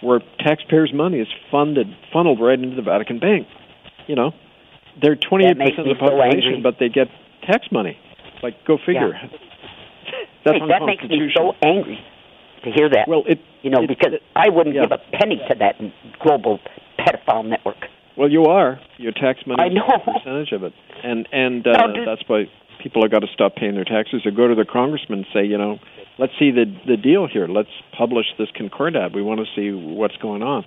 [0.00, 3.46] where taxpayers' money is funded, funneled right into the Vatican Bank.
[4.06, 4.32] You know,
[5.00, 7.08] they're 28% of the population, so but they get
[7.46, 7.98] tax money.
[8.42, 9.12] Like, go figure.
[9.14, 9.28] Yeah.
[10.44, 11.98] That's that makes me so angry
[12.64, 13.06] to hear that.
[13.08, 14.86] Well, it you know it, because it, I wouldn't yeah.
[14.86, 15.74] give a penny to that
[16.22, 16.60] global
[16.98, 17.76] pedophile network.
[18.18, 18.80] Well, you are.
[18.96, 20.72] Your tax money is a percentage of it,
[21.04, 22.46] and and uh, no, that's why
[22.82, 25.44] people have got to stop paying their taxes or go to their congressman and say,
[25.44, 25.78] you know,
[26.18, 27.46] let's see the the deal here.
[27.46, 29.14] Let's publish this concordat.
[29.14, 30.64] We want to see what's going on.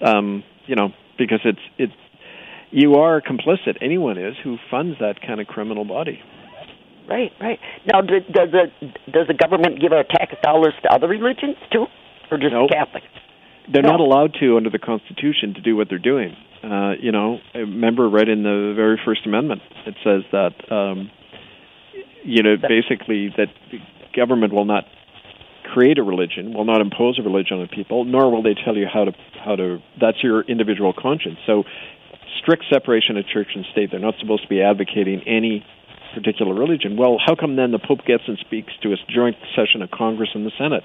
[0.00, 1.90] Um, you know, because it's it.
[2.70, 3.78] You are complicit.
[3.80, 6.20] Anyone is who funds that kind of criminal body.
[7.08, 7.58] Right, right.
[7.86, 8.70] Now, does the
[9.10, 11.86] does the government give our tax dollars to other religions too,
[12.30, 12.70] or just nope.
[12.70, 13.02] Catholic?
[13.72, 13.90] They're no.
[13.90, 16.36] not allowed to under the Constitution to do what they're doing.
[16.62, 21.10] Uh, you know, remember right in the very First Amendment, it says that um,
[22.24, 23.78] you know basically that the
[24.14, 24.84] government will not
[25.72, 28.76] create a religion, will not impose a religion on the people, nor will they tell
[28.76, 29.12] you how to
[29.44, 29.78] how to.
[30.00, 31.38] That's your individual conscience.
[31.46, 31.64] So,
[32.40, 33.90] strict separation of church and state.
[33.90, 35.64] They're not supposed to be advocating any
[36.14, 36.96] particular religion.
[36.96, 40.30] Well, how come then the Pope gets and speaks to a joint session of Congress
[40.34, 40.84] and the Senate?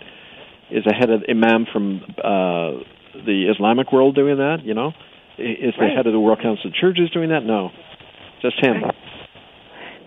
[0.72, 2.84] Is a head of imam from uh,
[3.26, 4.60] the Islamic world doing that?
[4.64, 4.94] You know,
[5.38, 5.96] is the right.
[5.96, 7.44] head of the World Council of Churches doing that?
[7.44, 7.70] No,
[8.42, 8.84] just him.
[8.84, 8.96] Right.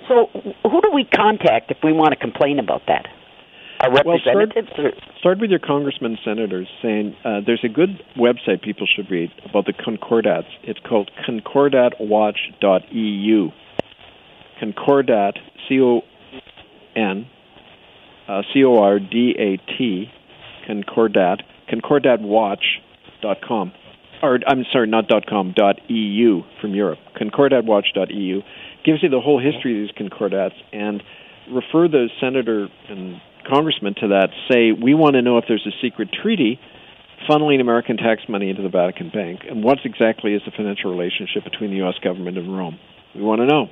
[0.09, 0.27] So,
[0.63, 3.07] who do we contact if we want to complain about that?
[3.81, 4.69] Our representatives?
[4.79, 9.11] Well, start, start with your congressmen, senators, saying uh, there's a good website people should
[9.11, 10.47] read about the concordats.
[10.63, 13.51] It's called concordatwatch.eu.
[14.61, 16.03] Concordat, C O
[16.97, 17.27] N
[18.29, 20.11] uh, C O R D A T,
[20.67, 23.73] Concordat, concordatwatch.com
[24.23, 25.55] or I'm sorry, not .com,
[25.89, 26.99] .eu from Europe.
[27.21, 28.43] Concordatwatch.eu
[28.85, 31.03] gives you the whole history of these concordats and
[31.51, 34.29] refer the senator and congressman to that.
[34.51, 36.59] Say we want to know if there's a secret treaty
[37.29, 41.45] funneling American tax money into the Vatican Bank, and what exactly is the financial relationship
[41.45, 41.95] between the U.S.
[42.03, 42.79] government and Rome?
[43.15, 43.69] We want to know.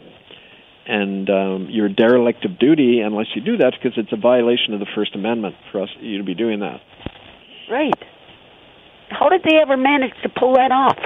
[0.86, 4.80] And um, you're derelict of duty unless you do that because it's a violation of
[4.80, 6.80] the First Amendment for us you to be doing that.
[7.70, 7.94] Right.
[9.10, 10.98] How did they ever manage to pull that off?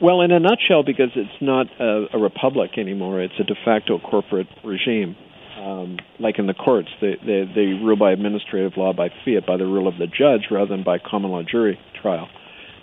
[0.00, 3.98] Well, in a nutshell, because it's not a, a republic anymore; it's a de facto
[3.98, 5.16] corporate regime.
[5.58, 9.56] Um, like in the courts, they, they they rule by administrative law, by fiat, by
[9.56, 12.28] the rule of the judge, rather than by common law jury trial.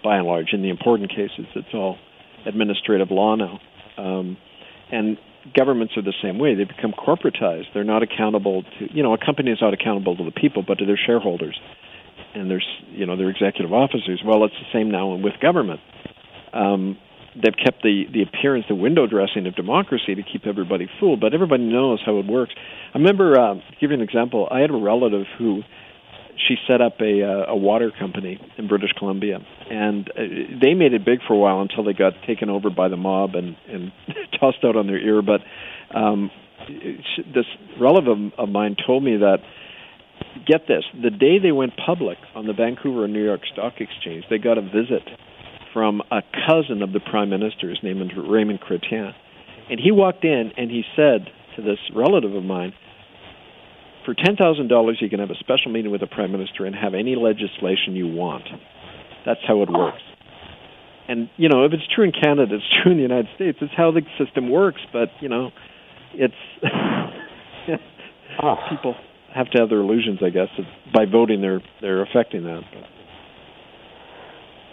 [0.04, 1.98] By and large, in the important cases, it's all
[2.48, 3.60] administrative law now.
[3.98, 4.38] Um,
[4.92, 5.18] And
[5.56, 6.56] governments are the same way.
[6.56, 7.74] They become corporatized.
[7.74, 10.80] They're not accountable to, you know, a company is not accountable to the people, but
[10.80, 11.60] to their shareholders
[12.34, 14.22] and their, you know, their executive officers.
[14.26, 15.80] Well, it's the same now with government.
[16.54, 16.98] Um,
[17.36, 21.34] they've kept the the appearance, the window dressing of democracy to keep everybody fooled, but
[21.34, 22.54] everybody knows how it works.
[22.94, 25.64] I remember, uh, give you an example, I had a relative who
[26.48, 30.22] she set up a uh, a water company in British Columbia, and uh,
[30.62, 33.36] they made it big for a while until they got taken over by the mob
[33.36, 33.92] and and
[34.40, 35.22] tossed out on their ear.
[35.22, 35.42] But
[35.96, 36.32] um,
[37.34, 37.46] this
[37.80, 39.38] relative of mine told me that
[40.48, 44.26] get this the day they went public on the Vancouver and New York Stock Exchange,
[44.30, 45.08] they got a visit
[45.74, 47.70] from a cousin of the prime minister.
[47.70, 49.14] His name is Raymond Chrétien,
[49.70, 52.74] and he walked in and he said to this relative of mine
[54.06, 56.76] for ten thousand dollars, you can have a special meeting with the prime minister and
[56.76, 58.44] have any legislation you want.
[59.26, 60.02] That's how it works.
[61.08, 63.58] And you know, if it's true in Canada, it's true in the United States.
[63.62, 64.82] It's how the system works.
[64.92, 65.52] But you know,
[66.14, 66.34] it's
[68.42, 68.56] oh.
[68.70, 68.96] people
[69.34, 70.50] have to have their illusions, I guess.
[70.94, 72.62] By voting, they're they're affecting that.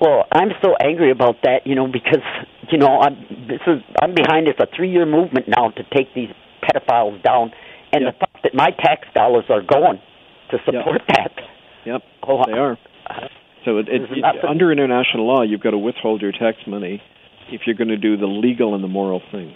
[0.01, 2.23] Well, I'm so angry about that, you know, because
[2.71, 3.17] you know I'm
[3.49, 6.31] this is I'm behind this a three year movement now to take these
[6.63, 7.53] pedophiles down
[7.93, 8.15] and yep.
[8.15, 10.01] the fact that my tax dollars are going
[10.51, 11.17] to support yep.
[11.17, 11.33] that.
[11.87, 12.79] Yep, oh, they are.
[13.65, 17.03] So it, it, it, under international law, you've got to withhold your tax money
[17.51, 19.55] if you're going to do the legal and the moral thing.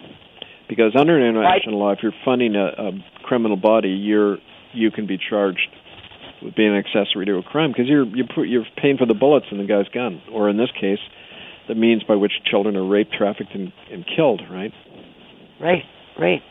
[0.69, 1.87] Because under international right.
[1.87, 2.91] law, if you're funding a, a
[3.25, 4.39] criminal body, you're
[4.73, 5.69] you can be charged
[6.43, 9.47] with being an accessory to a crime because you're you're you're paying for the bullets
[9.51, 10.99] in the guy's gun, or in this case,
[11.69, 14.43] the means by which children are raped, trafficked, and, and killed.
[14.51, 14.73] Right.
[15.61, 15.85] Right.
[16.19, 16.43] Right.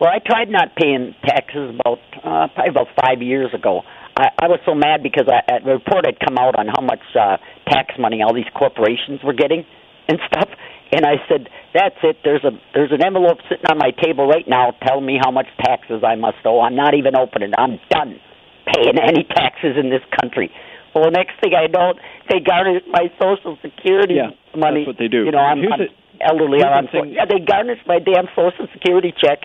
[0.00, 3.82] Well, I tried not paying taxes about uh, probably about five years ago.
[4.16, 7.02] I, I was so mad because I, a report had come out on how much
[7.14, 7.36] uh,
[7.68, 9.64] tax money all these corporations were getting
[10.08, 10.48] and stuff.
[10.92, 12.18] And I said, "That's it.
[12.22, 15.46] There's a there's an envelope sitting on my table right now telling me how much
[15.58, 16.60] taxes I must owe.
[16.60, 17.50] I'm not even opening.
[17.56, 18.20] I'm done
[18.66, 20.50] paying any taxes in this country."
[20.94, 21.98] Well, the next thing I know,
[22.30, 24.86] they garnish my Social Security yeah, money.
[24.86, 25.26] That's what they do.
[25.26, 26.62] You know, I'm, Here's I'm the, elderly.
[26.62, 29.42] I'm yeah, they garnish my damn Social Security check.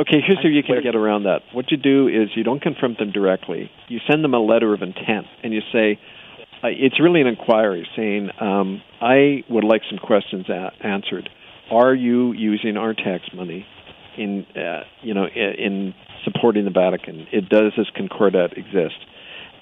[0.00, 1.42] Okay, here's how you can get around that.
[1.52, 3.70] What you do is you don't confront them directly.
[3.88, 5.98] You send them a letter of intent, and you say,
[6.64, 11.28] uh, it's really an inquiry saying, um, I would like some questions a- answered.
[11.70, 13.66] Are you using our tax money
[14.16, 15.92] in, uh, you know, in
[16.24, 17.26] supporting the Vatican?
[17.30, 18.96] It does this concordat exist?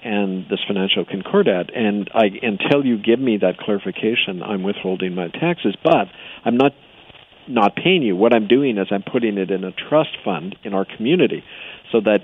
[0.01, 5.27] And this financial concordat, and I, until you give me that clarification, I'm withholding my
[5.27, 5.75] taxes.
[5.83, 6.07] But
[6.45, 6.71] I'm not
[7.49, 8.15] not paying you.
[8.15, 11.43] What I'm doing is I'm putting it in a trust fund in our community,
[11.91, 12.19] so that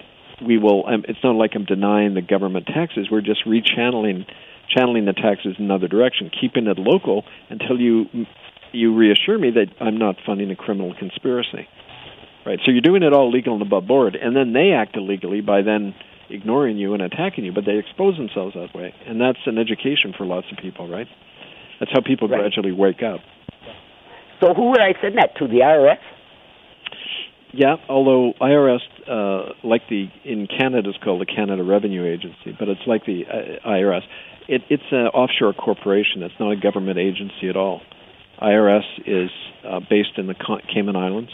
[0.46, 0.86] we will.
[0.88, 3.08] Um, it's not like I'm denying the government taxes.
[3.12, 4.26] We're just rechanneling,
[4.70, 8.06] channeling the taxes in another direction, keeping it local until you
[8.72, 11.68] you reassure me that I'm not funding a criminal conspiracy.
[12.46, 12.60] Right.
[12.66, 15.64] So you're doing it all legal and above board, and then they act illegally by
[15.64, 15.96] then
[16.30, 20.14] ignoring you and attacking you, but they expose themselves that way, and that's an education
[20.16, 20.88] for lots of people.
[20.88, 21.08] Right.
[21.80, 22.40] That's how people Right.
[22.42, 23.22] gradually wake up.
[24.40, 25.48] So who would I send that to?
[25.48, 25.98] The IRS?
[27.54, 32.68] Yeah, although IRS, uh, like the in Canada, is called the Canada Revenue Agency, but
[32.68, 34.02] it's like the uh, IRS.
[34.48, 36.22] It, it's an offshore corporation.
[36.22, 37.82] It's not a government agency at all.
[38.42, 39.30] IRS is
[39.66, 40.36] uh, based in the
[40.74, 41.32] Cayman Islands.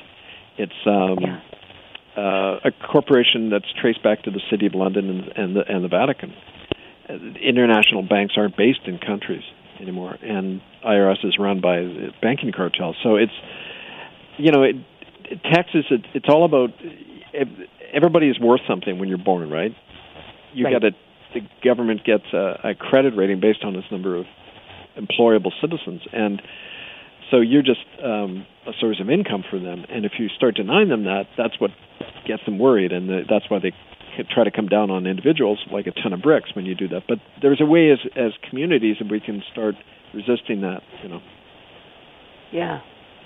[0.57, 1.39] It's um, Yeah.
[2.15, 5.83] uh, a corporation that's traced back to the City of London and, and the and
[5.83, 6.33] the Vatican.
[7.09, 9.43] Uh, international banks aren't based in countries
[9.81, 12.95] anymore, and IRS is run by the banking cartels.
[13.03, 13.31] So it's
[14.37, 14.75] you know it,
[15.43, 15.85] taxes.
[15.89, 16.69] It, it's all about
[17.93, 19.71] everybody is worth something when you're born, right?
[20.53, 20.73] You Right.
[20.73, 20.91] got to
[21.33, 24.25] the government gets a, a credit rating based on its number of
[24.97, 26.41] employable citizens, and
[27.29, 29.85] so you're just um, a source of income for them.
[29.89, 31.71] And if you start denying them that, that's what
[32.27, 33.71] gets them worried, and the, that's why they
[34.33, 37.03] try to come down on individuals like a ton of bricks when you do that.
[37.07, 39.75] But there's a way as as communities that we can start
[40.13, 40.81] resisting that.
[41.03, 41.21] You know.
[42.51, 42.81] Yeah.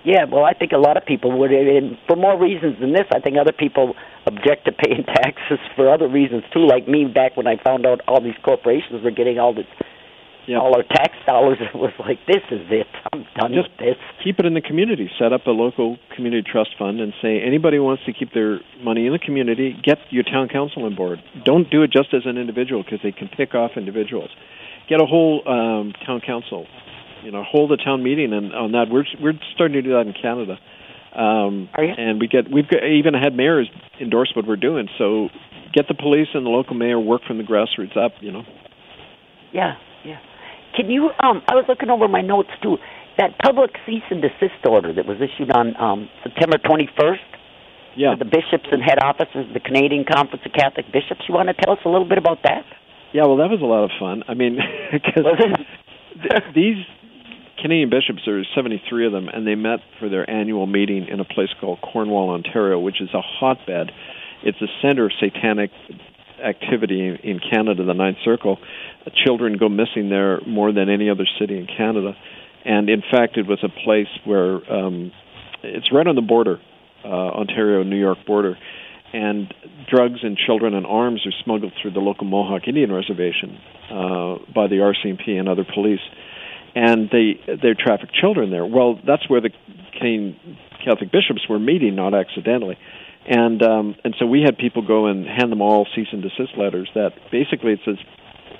[0.05, 3.09] Yeah, well, I think a lot of people would, and for more reasons than this.
[3.11, 3.95] I think other people
[4.27, 6.67] object to paying taxes for other reasons too.
[6.67, 9.65] Like me, back when I found out all these corporations were getting all this,
[10.47, 10.57] Yeah.
[10.59, 12.87] all our tax dollars, it was like, this is it.
[13.11, 13.95] I'm done Just with this.
[14.23, 15.09] keep it in the community.
[15.17, 18.59] Set up a local community trust fund and say anybody who wants to keep their
[18.83, 21.19] money in the community, get your town council on board.
[21.43, 24.29] Don't do it just as an individual because they can pick off individuals.
[24.87, 26.67] Get a whole um, town council.
[27.23, 28.85] You know, hold a town meeting and on that.
[28.91, 30.59] We're we're starting to do that in Canada.
[31.15, 31.93] Um, Are you?
[31.97, 33.67] and we get we've got, even had mayors
[33.99, 34.89] endorse what we're doing.
[34.99, 35.29] So
[35.73, 38.11] get the police and the local mayor work from the grassroots up.
[38.21, 38.43] You know.
[39.53, 39.73] Yeah,
[40.05, 40.19] yeah.
[40.75, 41.09] Can you?
[41.23, 42.77] Um, I was looking over my notes too.
[43.17, 47.23] that public cease and desist order that was issued on um, September 21st.
[47.95, 48.15] Yeah.
[48.19, 51.23] The bishops and head offices, of the Canadian Conference of Catholic Bishops.
[51.29, 52.63] You want to tell us a little bit about that?
[53.13, 54.23] Yeah, well, that was a lot of fun.
[54.27, 54.59] I mean,
[54.91, 55.23] because
[56.53, 56.83] these
[57.61, 61.25] Canadian bishops, there's 73 of them, and they met for their annual meeting in a
[61.25, 63.91] place called Cornwall, Ontario, which is a hotbed.
[64.43, 65.71] It's a center of satanic
[66.43, 68.57] activity in Canada, the Ninth Circle.
[69.25, 72.15] Children go missing there more than any other city in Canada.
[72.65, 75.11] And in fact, it was a place where um,
[75.63, 76.59] it's right on the border,
[77.03, 78.57] uh, Ontario New York border,
[79.13, 79.53] and
[79.89, 84.67] drugs and children and arms are smuggled through the local Mohawk Indian reservation uh, by
[84.67, 86.01] the RCMP and other police,
[86.73, 88.65] and they they traffic children there.
[88.65, 89.51] Well, that's where the
[89.93, 92.77] Canadian Catholic bishops were meeting, not accidentally.
[93.27, 96.57] And um, and so we had people go and hand them all cease and desist
[96.57, 97.97] letters that basically it says,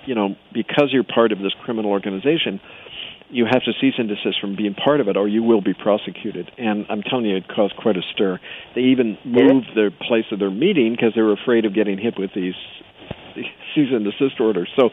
[0.07, 2.59] you know, because you're part of this criminal organization,
[3.29, 5.73] you have to cease and desist from being part of it, or you will be
[5.73, 6.51] prosecuted.
[6.57, 8.39] And I'm telling you, it caused quite a stir.
[8.73, 12.15] They even moved their place of their meeting because they were afraid of getting hit
[12.17, 12.55] with these
[13.35, 14.69] cease and desist orders.
[14.75, 14.89] So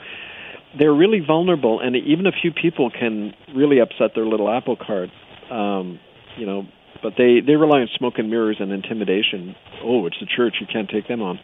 [0.79, 5.11] they're really vulnerable, and even a few people can really upset their little apple cart.
[5.51, 6.01] Um,
[6.37, 6.67] you know,
[7.03, 9.55] but they they rely on smoke and mirrors and intimidation.
[9.83, 11.41] Oh, it's the church; you can't take them on,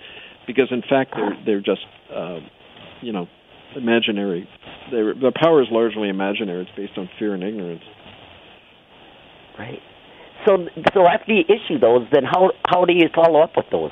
[0.46, 2.40] because in fact they're they're just uh,
[3.02, 3.26] you know
[3.76, 4.48] imaginary.
[4.90, 6.62] They're, the power is largely imaginary.
[6.62, 7.82] It's based on fear and ignorance.
[9.58, 9.80] Right.
[10.46, 10.56] So,
[10.94, 13.90] so after you issue those, then how how do you follow up with those?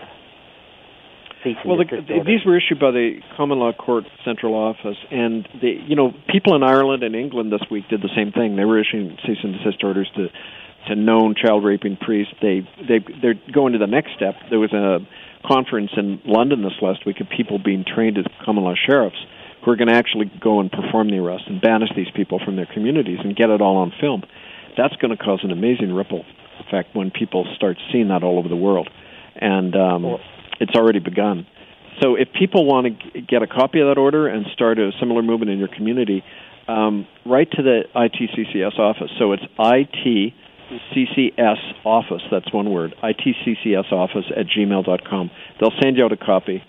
[1.64, 5.94] Well, the, these were issued by the Common Law Court Central Office, and the you
[5.94, 8.56] know people in Ireland and England this week did the same thing.
[8.56, 10.26] They were issuing cease and desist orders to
[10.86, 12.34] to known child raping priests.
[12.40, 14.34] They they they're going to the next step.
[14.50, 14.98] There was a
[15.46, 19.16] conference in London this last week of people being trained as common law sheriffs
[19.64, 22.56] who are going to actually go and perform the arrest and banish these people from
[22.56, 24.22] their communities and get it all on film.
[24.76, 26.24] That's going to cause an amazing ripple
[26.60, 28.88] effect when people start seeing that all over the world,
[29.34, 30.16] and um,
[30.60, 31.46] it's already begun.
[32.02, 35.22] So if people want to get a copy of that order and start a similar
[35.22, 36.22] movement in your community,
[36.68, 39.10] um, write to the ITCCS office.
[39.18, 40.34] So it's IT
[40.94, 45.30] CCS office, that's one word, ITCCS office at gmail.com.
[45.60, 46.62] They'll send you out a copy,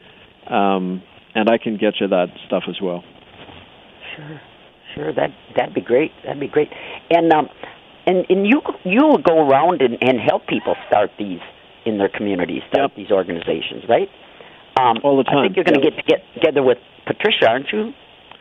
[0.49, 1.01] um,
[1.33, 3.03] and I can get you that stuff as well.
[4.15, 4.41] Sure,
[4.95, 6.11] sure, that, that'd be great.
[6.23, 6.69] That'd be great.
[7.09, 7.49] And, um,
[8.05, 11.39] and, and you, you'll go around and, and help people start these
[11.85, 12.97] in their communities, start yep.
[12.97, 14.09] these organizations, right?
[14.79, 15.37] Um, All the time.
[15.37, 17.93] I think you're going to get, get together with Patricia, aren't you?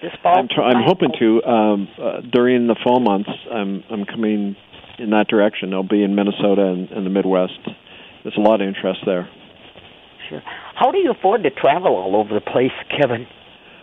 [0.02, 0.38] This fall?
[0.38, 1.42] I'm, tr- I'm hoping to.
[1.44, 4.56] Um, uh, during the fall months, I'm, I'm coming
[4.98, 5.70] in that direction.
[5.70, 7.58] They'll be in Minnesota and, and the Midwest.
[8.22, 9.28] There's a lot of interest there.
[10.28, 10.42] Sure.
[10.74, 13.26] How do you afford to travel all over the place, Kevin?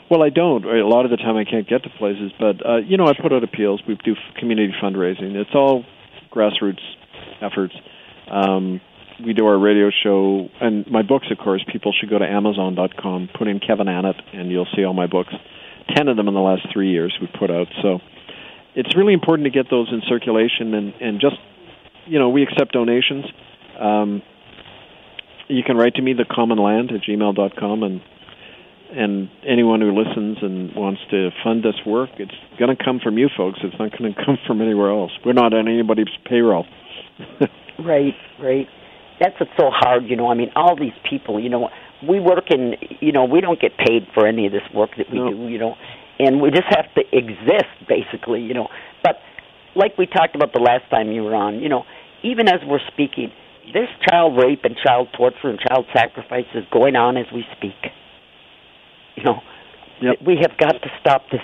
[0.10, 0.66] Well, I don't.
[0.66, 3.14] A lot of the time, I can't get to places, but uh, you know, I
[3.20, 3.82] put out appeals.
[3.88, 5.36] We do community fundraising.
[5.36, 5.86] It's all
[6.32, 6.84] grassroots
[7.42, 7.74] efforts.
[8.30, 8.82] Um,
[9.26, 11.28] we do our radio show and my books.
[11.32, 14.94] Of course, people should go to Amazon.com, put in Kevin Annett, and you'll see all
[14.94, 15.34] my books.
[15.96, 17.68] Ten of them in the last three years we put out.
[17.82, 18.00] So
[18.76, 21.38] it's really important to get those in circulation and, and just,
[22.06, 23.26] you know, we accept donations.
[23.80, 24.22] Um,
[25.48, 28.02] you can write to me, the common land at gmail.com, and
[28.96, 33.18] and anyone who listens and wants to fund this work, it's going to come from
[33.18, 33.60] you folks.
[33.64, 35.12] It's not going to come from anywhere else.
[35.26, 36.68] We're not on anybody's payroll.
[37.80, 38.68] right, right.
[39.20, 40.30] That's what's so hard, you know.
[40.30, 41.70] I mean, all these people, you know,
[42.08, 45.10] we work in, you know, we don't get paid for any of this work that
[45.12, 45.30] we no.
[45.32, 45.76] do, you know
[46.26, 48.68] and we just have to exist basically you know.
[49.04, 49.18] But
[49.76, 51.84] like we talked about the last time you were on you know
[52.24, 53.32] even as we're speaking
[53.74, 57.80] this child rape and child torture and child sacrifice is going on as we speak.
[59.16, 59.40] You know
[60.02, 60.18] yep.
[60.26, 61.42] we have got to stop this.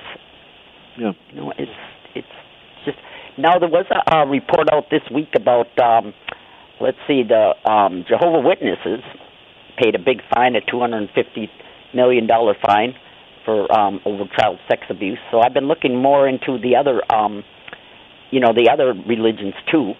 [0.97, 1.71] Yeah you know it's
[2.15, 2.35] it's
[2.85, 2.97] just
[3.37, 6.13] now there was a, a report out this week about um
[6.81, 9.03] let's see the um jehovah witnesses
[9.77, 11.49] paid a big fine a two hundred and fifty
[11.93, 12.93] million dollar fine
[13.49, 15.17] for um, over child sex abuse.
[15.31, 17.43] So I've been looking more into the other, um,
[18.29, 19.93] you know, the other religions too.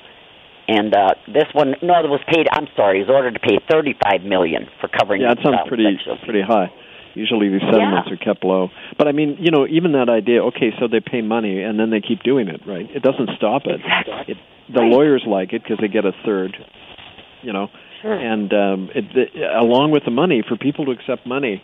[0.67, 2.45] And uh, this one, no, it was paid.
[2.51, 5.21] I'm sorry, he was ordered to pay 35 million for covering.
[5.21, 6.69] Yeah, that sounds pretty pretty high.
[7.15, 8.13] Usually these settlements yeah.
[8.13, 8.69] are kept low.
[8.95, 10.45] But I mean, you know, even that idea.
[10.53, 12.85] Okay, so they pay money and then they keep doing it, right?
[12.85, 13.81] It doesn't stop it.
[13.81, 14.35] Exactly.
[14.35, 14.37] it
[14.69, 14.91] the right.
[14.91, 16.55] lawyers like it because they get a third.
[17.41, 17.69] You know,
[18.03, 18.13] sure.
[18.13, 19.25] and um, it, the,
[19.57, 21.63] along with the money, for people to accept money,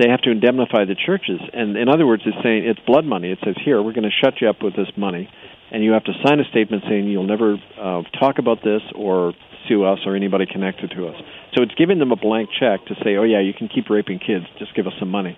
[0.00, 1.40] they have to indemnify the churches.
[1.52, 3.30] And in other words, it's saying it's blood money.
[3.30, 5.28] It says here we're going to shut you up with this money,
[5.70, 9.34] and you have to sign a statement saying you'll never uh, talk about this or
[9.68, 11.16] sue us or anybody connected to us.
[11.54, 14.18] So it's giving them a blank check to say, oh yeah, you can keep raping
[14.18, 15.36] kids, just give us some money.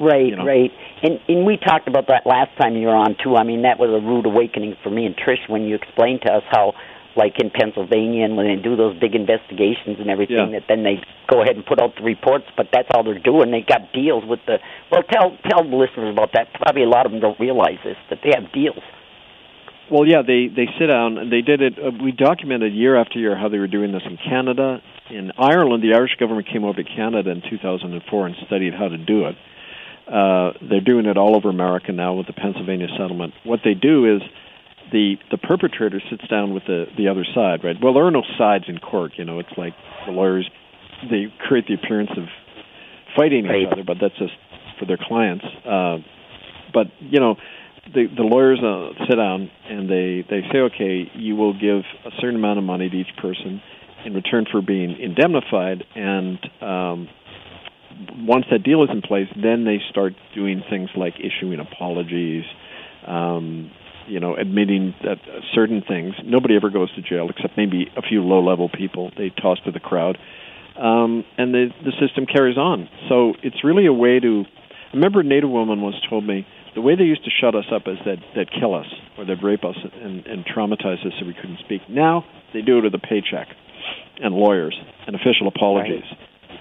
[0.00, 0.46] Right, you know?
[0.46, 0.70] right.
[1.02, 3.34] And and we talked about that last time you were on too.
[3.34, 6.32] I mean, that was a rude awakening for me and Trish when you explained to
[6.32, 6.74] us how,
[7.18, 10.60] like in Pennsylvania, and when they do those big investigations and everything, Yeah.
[10.60, 12.46] that then they go ahead and put out the reports.
[12.56, 13.50] But that's all they're doing.
[13.50, 14.58] They got deals with the.
[14.90, 16.54] Well, tell tell the listeners about that.
[16.54, 18.82] Probably a lot of them don't realize this that they have deals.
[19.90, 21.74] Well, yeah, they they sit down and they did it.
[21.78, 25.82] Uh, we documented year after year how they were doing this in Canada, in Ireland.
[25.82, 29.36] The Irish government came over to Canada in 2004 and studied how to do it.
[30.06, 33.32] Uh, they're doing it all over America now with the Pennsylvania settlement.
[33.44, 34.22] What they do is
[34.92, 37.76] the the perpetrator sits down with the the other side, right?
[37.82, 39.12] Well, there are no sides in court.
[39.16, 39.74] You know, it's like
[40.06, 40.48] the lawyers
[41.10, 42.24] they create the appearance of
[43.16, 43.62] fighting Right.
[43.62, 44.32] each other, but that's just
[44.78, 45.44] for their clients.
[45.64, 45.98] Uh,
[46.72, 47.36] but you know,
[47.94, 52.10] the the lawyers uh, sit down and they they say, okay, you will give a
[52.20, 53.60] certain amount of money to each person
[54.04, 57.08] in return for being indemnified, and um,
[58.20, 62.44] once that deal is in place, then they start doing things like issuing apologies.
[63.06, 63.70] Um,
[64.08, 65.18] you know, admitting that
[65.54, 66.14] certain things.
[66.24, 69.10] Nobody ever goes to jail except maybe a few low-level people.
[69.16, 70.18] They toss to the crowd,
[70.76, 72.88] um, and the the system carries on.
[73.08, 74.44] So it's really a way to.
[74.92, 77.66] I remember a Native woman once told me the way they used to shut us
[77.74, 78.86] up is that they'd kill us
[79.18, 81.82] or they'd rape us and, and traumatize us so we couldn't speak.
[81.90, 83.48] Now they do it with a paycheck
[84.22, 86.04] and lawyers and official apologies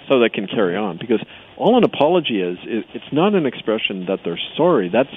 [0.10, 0.98] so they can carry on.
[1.00, 1.24] Because
[1.58, 4.90] all an apology is, is it's not an expression that they're sorry.
[4.90, 5.14] That's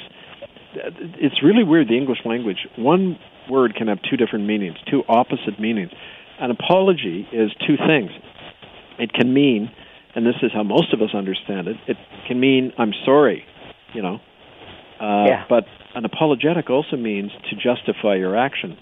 [0.75, 1.89] it's really weird.
[1.89, 3.19] The English language, one
[3.49, 5.91] word can have two different meanings, two opposite meanings.
[6.41, 8.11] An apology is two things.
[8.99, 9.71] It can mean,
[10.15, 11.77] and this is how most of us understand it.
[11.87, 11.97] It
[12.29, 13.45] can mean I'm sorry,
[13.95, 14.21] you know.
[15.01, 15.45] Uh, Yeah.
[15.49, 15.65] But
[15.95, 18.77] an apologetic also means to justify your action.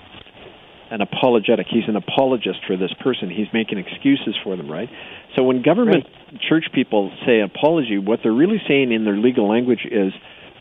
[0.90, 3.28] An apologetic, he's an apologist for this person.
[3.30, 4.88] He's making excuses for them, right?
[5.36, 6.06] So when government
[6.48, 10.12] church people say apology, what they're really saying in their legal language is,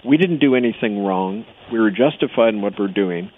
[0.05, 1.45] we didn't do anything wrong.
[1.71, 3.31] We were justified in what we're doing,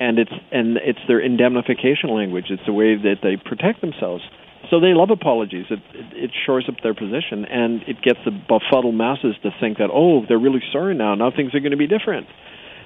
[0.00, 2.46] and it's and it's their indemnification language.
[2.50, 4.22] It's the way that they protect themselves.
[4.70, 5.66] So they love apologies.
[5.70, 9.78] It, it it shores up their position, and it gets the befuddled masses to think
[9.78, 11.14] that oh, they're really sorry now.
[11.14, 12.26] Now things are going to be different.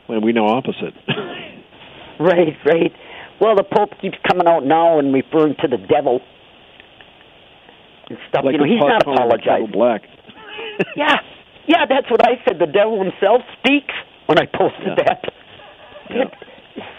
[0.06, 0.94] When we know opposite.
[2.20, 2.92] Right, right.
[3.40, 6.20] Well, the Pope keeps coming out now and referring to the devil
[8.10, 8.44] and stuff.
[8.44, 9.72] like you know, he's not pot calling the apologizing.
[9.72, 10.02] black.
[10.96, 11.16] Yeah,
[11.66, 12.58] yeah, that's what I said.
[12.58, 13.94] The devil himself speaks
[14.26, 15.04] when I posted Yeah.
[15.04, 15.22] that.
[16.10, 16.24] Yeah.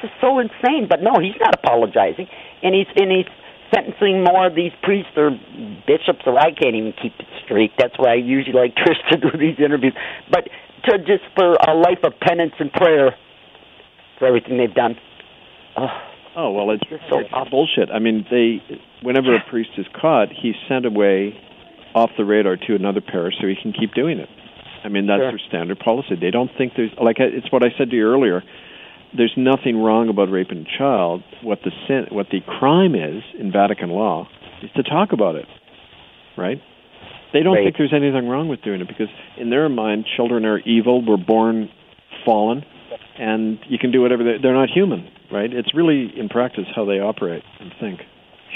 [0.03, 0.87] It's so insane.
[0.89, 2.27] But no, he's not apologizing,
[2.63, 3.25] and he's and he's
[3.73, 5.31] sentencing more of these priests or
[5.87, 7.71] bishops, or I can't even keep it straight.
[7.77, 9.93] That's why I usually like Trish to do these interviews.
[10.29, 10.47] But
[10.85, 13.15] to just for a life of penance and prayer
[14.19, 14.95] for everything they've done.
[15.77, 15.87] Oh,
[16.35, 17.51] Oh well, it's, It's so it's awful.
[17.51, 17.89] bullshit.
[17.91, 18.61] I mean, they
[19.01, 21.33] whenever a priest is caught, he's sent away
[21.93, 24.29] off the radar to another parish so he can keep doing it.
[24.83, 25.31] I mean, that's Sure.
[25.31, 26.15] their standard policy.
[26.15, 28.43] They don't think there's like I- it's what I said to you earlier.
[29.13, 31.23] There's nothing wrong about raping a child.
[31.41, 34.27] What the sin, what the crime is in Vatican law
[34.63, 35.45] is to talk about it,
[36.37, 36.61] right?
[37.33, 37.63] They don't Right.
[37.65, 41.01] think there's anything wrong with doing it because in their mind, children are evil.
[41.01, 41.69] We're born
[42.25, 42.63] fallen,
[43.17, 44.23] and you can do whatever.
[44.23, 45.51] They, they're not human, right?
[45.53, 48.01] It's really in practice how they operate and think.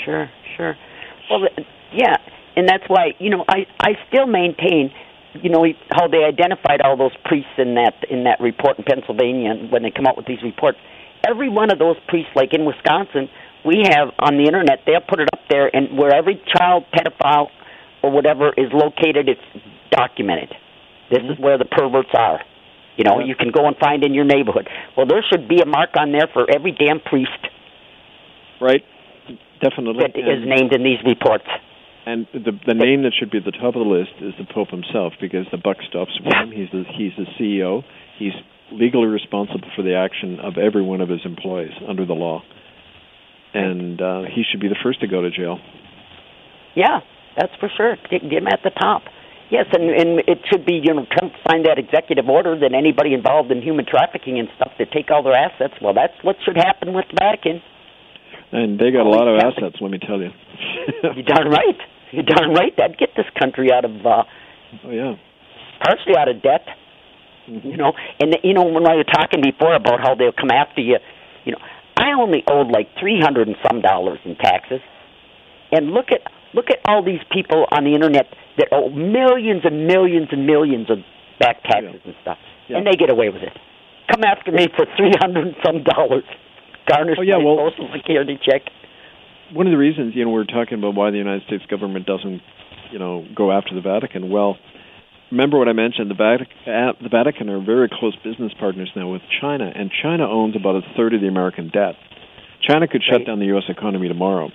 [0.03, 0.75] Sure, sure.
[1.29, 1.47] Well,
[1.93, 2.15] yeah,
[2.55, 4.91] and that's why you know I I still maintain,
[5.41, 9.51] you know, how they identified all those priests in that in that report in Pennsylvania
[9.51, 10.77] and when they come out with these reports.
[11.27, 13.29] Every one of those priests, like in Wisconsin,
[13.65, 14.81] we have on the internet.
[14.85, 17.47] They'll put it up there, and where every child pedophile
[18.03, 19.41] or whatever is located, it's
[19.89, 20.53] documented.
[21.09, 21.43] This is mm-hmm.
[21.43, 22.41] where the perverts are.
[22.97, 23.25] You know, Yeah.
[23.25, 24.69] you can go and find in your neighborhood.
[24.95, 27.31] Well, there should be a mark on there for every damn priest
[28.61, 28.83] Right?
[29.61, 30.03] Definitely.
[30.03, 31.45] that is and, named in these reports.
[32.05, 34.45] And the the name that should be at the top of the list is the
[34.45, 36.51] Pope himself because the buck stops with him.
[36.51, 37.83] He's the he's the CEO.
[38.17, 38.33] He's
[38.71, 42.41] legally responsible for the action of every one of his employees under the law.
[43.53, 45.59] And uh, he should be the first to go to jail.
[46.75, 46.99] Yeah,
[47.37, 47.95] that's for sure.
[48.09, 49.03] Get, get him at the top.
[49.49, 53.13] Yes, and and it should be you know Trump signed that executive order that anybody
[53.13, 55.73] involved in human trafficking and stuff to take all their assets.
[55.81, 57.61] Well, that's what should happen with the Vatican.
[58.51, 60.29] And they got a lot of assets, let me tell you.
[61.03, 61.77] You're darn right.
[62.11, 62.73] You're darn right.
[62.77, 64.23] That'd get this country out of uh,
[64.85, 65.15] oh yeah.
[65.83, 66.65] partially out of debt.
[67.47, 70.81] You know, and you know when I were talking before about how they'll come after
[70.81, 70.97] you,
[71.45, 71.59] you know,
[71.95, 74.81] I only owed like three hundred and some dollars in taxes,
[75.71, 76.21] and look at
[76.55, 78.25] look at all these people on the internet
[78.57, 80.97] that owe millions and millions and millions of
[81.39, 82.37] back taxes and stuff,
[82.67, 82.77] Yeah.
[82.77, 83.53] and they get away with it.
[84.09, 86.23] Come after me for three hundred and some dollars,
[86.89, 88.63] garnish Oh, yeah, my well- social security check.
[89.53, 92.41] One of the reasons you know we're talking about why the United States government doesn't
[92.91, 94.29] you know go after the Vatican.
[94.29, 94.57] Well,
[95.31, 96.09] remember what I mentioned.
[96.09, 96.55] The Vatican,
[97.01, 100.81] the Vatican are very close business partners now with China, and China owns about a
[100.95, 101.95] third of the American debt.
[102.67, 103.27] China could shut Right.
[103.27, 103.65] down the U.S.
[103.69, 104.49] economy tomorrow,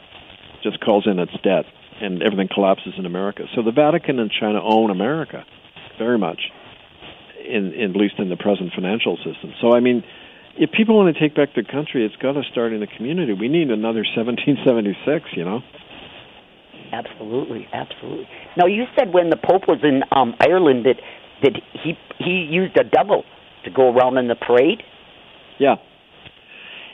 [0.63, 1.65] just calls in its debt,
[2.01, 3.45] and everything collapses in America.
[3.55, 5.45] So the Vatican and China own America
[5.99, 6.41] very much,
[7.47, 9.53] in, in at least in the present financial system.
[9.61, 10.03] So I mean,
[10.57, 13.33] if people want to take back their country, it's got to start in the community.
[13.33, 15.61] We need another 1776, you know.
[16.93, 18.29] Absolutely, absolutely.
[18.57, 20.97] Now you said when the Pope was in um, Ireland that
[21.43, 23.25] that he he used a double
[23.65, 24.83] to go around in the parade.
[25.59, 25.77] Yeah.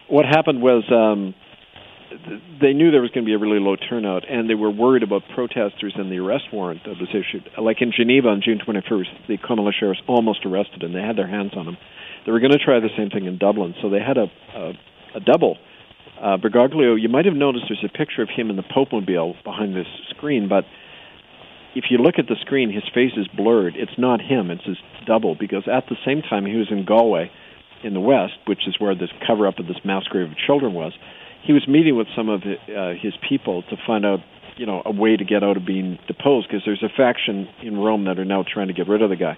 [0.09, 1.35] What happened was um,
[2.61, 5.03] they knew there was going to be a really low turnout, and they were worried
[5.03, 7.49] about protesters and the arrest warrant that was issued.
[7.61, 10.93] Like in Geneva on June 21st, the law sheriffs almost arrested him.
[10.93, 11.77] They had their hands on him.
[12.27, 14.73] They were going to try the same thing in Dublin, so they had a a,
[15.15, 15.57] a double.
[16.21, 19.37] Uh, Bergoglio, you might have noticed there's a picture of him in the Pope mobile
[19.45, 20.65] behind this screen, but
[21.77, 23.75] if you look at the screen, his face is blurred.
[23.77, 25.37] It's not him; it's his double.
[25.39, 27.31] Because at the same time, he was in Galway,
[27.85, 30.73] in the west, which is where this cover up of this mass grave of children
[30.73, 30.95] was.
[31.45, 34.21] He was meeting with some of uh, his people to find out,
[34.57, 36.49] you know, a way to get out of being deposed.
[36.49, 39.17] Because there's a faction in Rome that are now trying to get rid of the
[39.17, 39.37] guy,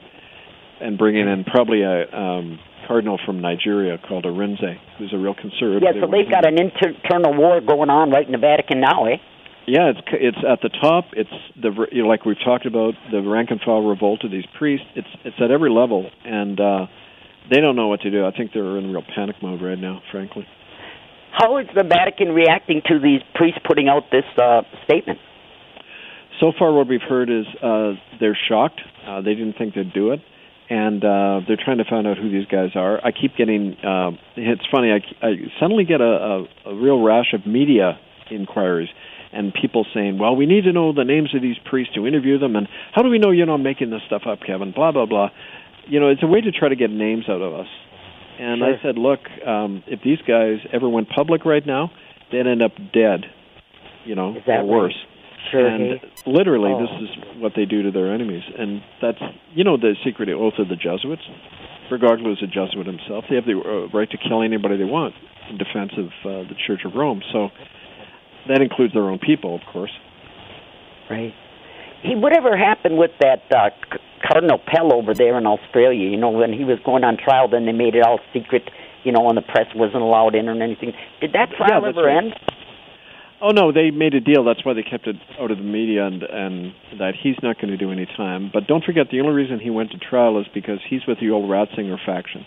[0.80, 5.82] and bringing in probably a um, cardinal from Nigeria called Arinze, who's a real conservative.
[5.82, 9.16] Yeah, so they've got an internal war going on right in the Vatican now, eh?
[9.66, 11.12] Yeah, it's it's at the top.
[11.12, 11.28] It's
[11.60, 14.86] the you know, like we've talked about the rank and file revolt of these priests.
[14.96, 16.86] It's it's at every level, and uh,
[17.50, 18.24] they don't know what to do.
[18.24, 20.46] I think they're in real panic mode right now, frankly.
[21.32, 25.18] How is the Vatican reacting to these priests putting out this uh, statement?
[26.40, 28.80] So far, what we've heard is uh, they're shocked.
[29.06, 30.20] Uh, they didn't think they'd do it,
[30.70, 33.04] and uh, they're trying to find out who these guys are.
[33.04, 33.76] I keep getting.
[33.82, 34.90] Uh, it's funny.
[34.92, 37.98] I, I suddenly get a, a, a real rash of media
[38.30, 38.88] inquiries
[39.32, 42.38] and people saying, "Well, we need to know the names of these priests to interview
[42.38, 45.06] them, and how do we know you're not making this stuff up, Kevin?" Blah blah
[45.06, 45.30] blah.
[45.86, 47.68] You know, it's a way to try to get names out of us.
[48.38, 48.74] And Sure.
[48.74, 51.90] I said, "Look, um, if these guys ever went public right now,
[52.30, 53.26] they'd end up dead.
[54.04, 54.96] You know, that or worse."
[55.50, 55.66] Sure.
[55.66, 56.80] and literally, Oh.
[56.80, 59.18] this is what they do to their enemies, and that's
[59.54, 61.22] you know the secret oath of the Jesuits.
[61.90, 63.24] Bergoglio is a Jesuit himself.
[63.30, 65.14] They have the uh, right to kill anybody they want
[65.48, 67.22] in defense of uh, the Church of Rome.
[67.32, 67.48] So
[68.48, 69.92] that includes their own people, of course.
[71.08, 71.32] Right.
[72.02, 76.08] He, whatever happened with that uh, C- Cardinal Pell over there in Australia?
[76.10, 78.68] You know, when he was going on trial, then they made it all secret.
[79.04, 80.92] You know, and the press wasn't allowed in or anything.
[81.20, 82.24] Did that trial that's ever right.
[82.24, 82.34] end?
[83.40, 84.44] Oh no, they made a deal.
[84.44, 87.70] That's why they kept it out of the media, and and that he's not going
[87.70, 88.50] to do any time.
[88.52, 91.30] But don't forget, the only reason he went to trial is because he's with the
[91.30, 92.44] old Ratzinger faction,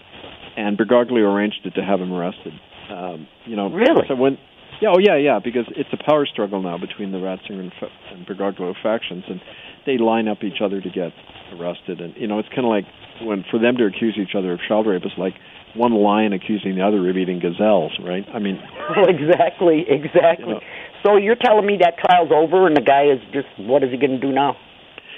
[0.58, 2.54] and Bergoglio arranged it to have him arrested.
[2.90, 4.04] Um, you know, Really?
[4.10, 4.38] So when,
[4.82, 7.72] yeah, oh yeah, yeah, because it's a power struggle now between the Ratzinger and,
[8.12, 9.40] and Bergoglio factions, and
[9.86, 11.14] they line up each other to get
[11.56, 12.02] arrested.
[12.02, 12.86] And you know, it's kind of like
[13.22, 15.36] when for them to accuse each other of child rape is like
[15.76, 18.26] one lion accusing the other of eating gazelles, right?
[18.34, 18.60] I mean,
[18.96, 20.48] Oh, exactly, exactly.
[20.48, 20.60] You know.
[21.06, 23.98] So you're telling me that trial's over, and the guy is just what is he
[23.98, 24.56] going to do now?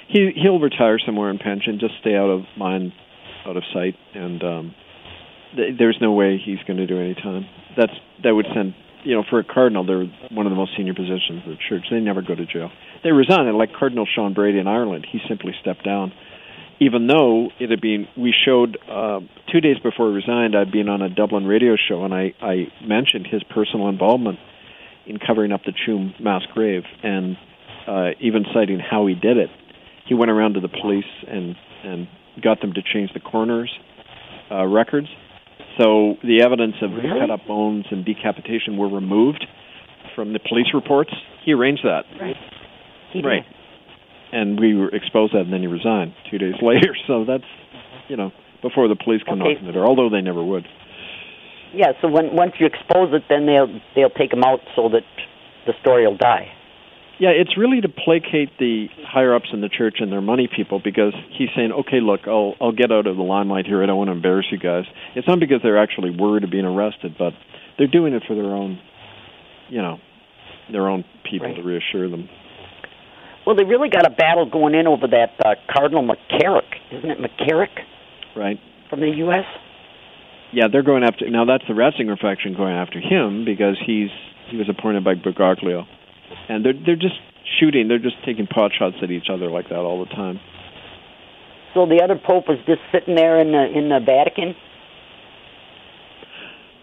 [0.08, 2.92] he he'll retire somewhere in pension, just stay out of mind,
[3.46, 4.74] out of sight, and um,
[5.56, 7.46] th- there's no way he's going to do any time.
[7.76, 7.92] That's
[8.22, 8.74] that would send
[9.04, 11.84] you know for a cardinal, they're one of the most senior positions of the church.
[11.90, 12.70] They never go to jail.
[13.02, 16.12] They resign, and like Cardinal Sean Brady in Ireland, he simply stepped down.
[16.80, 19.20] Even though it had been, we showed uh,
[19.52, 22.66] two days before he resigned, I'd been on a Dublin radio show, and I, I
[22.84, 24.38] mentioned his personal involvement
[25.06, 27.36] in covering up the Tuam mass grave, and
[27.86, 29.50] uh, even citing how he did it.
[30.06, 31.54] He went around to the police and
[31.84, 32.08] and
[32.42, 33.70] got them to change the coroner's
[34.50, 35.08] uh, records.
[35.78, 37.20] So the evidence of Really?
[37.20, 39.44] cut up bones and decapitation were removed
[40.14, 41.10] from the police reports.
[41.44, 42.36] He arranged that, Right.
[43.12, 43.22] He.
[43.22, 43.44] Right.
[44.34, 46.92] And we were exposed that, and then he resigned two days later.
[47.06, 47.48] So that's
[48.08, 48.32] you know
[48.62, 49.52] before the police come Okay.
[49.54, 50.66] knocking the door, although they never would.
[51.74, 51.92] Yeah.
[52.02, 55.04] So when once you expose it, then they'll they'll take him out so that
[55.66, 56.48] the story will die.
[57.20, 60.80] Yeah, it's really to placate the higher ups in the church and their money people
[60.82, 63.82] because he's saying, "Okay, look, I'll I'll get out of the limelight here.
[63.82, 66.64] I don't want to embarrass you guys." It's not because they're actually worried of being
[66.64, 67.32] arrested, but
[67.78, 68.80] they're doing it for their own,
[69.68, 69.98] you know,
[70.72, 71.56] their own people Right.
[71.56, 72.28] to reassure them.
[73.46, 77.18] Well, they really got a battle going in over that uh, Cardinal McCarrick, isn't it
[77.18, 77.76] McCarrick
[78.34, 78.58] Right?
[78.88, 79.44] from the U.S.?
[80.52, 81.44] Yeah, they're going after now.
[81.44, 84.08] That's the Ratzinger faction going after him because he's
[84.50, 85.84] he was appointed by Bergoglio,
[86.48, 87.16] and they're they're just
[87.58, 87.88] shooting.
[87.88, 90.38] They're just taking pot shots at each other like that all the time.
[91.74, 94.54] So the other pope is just sitting there in the in the Vatican.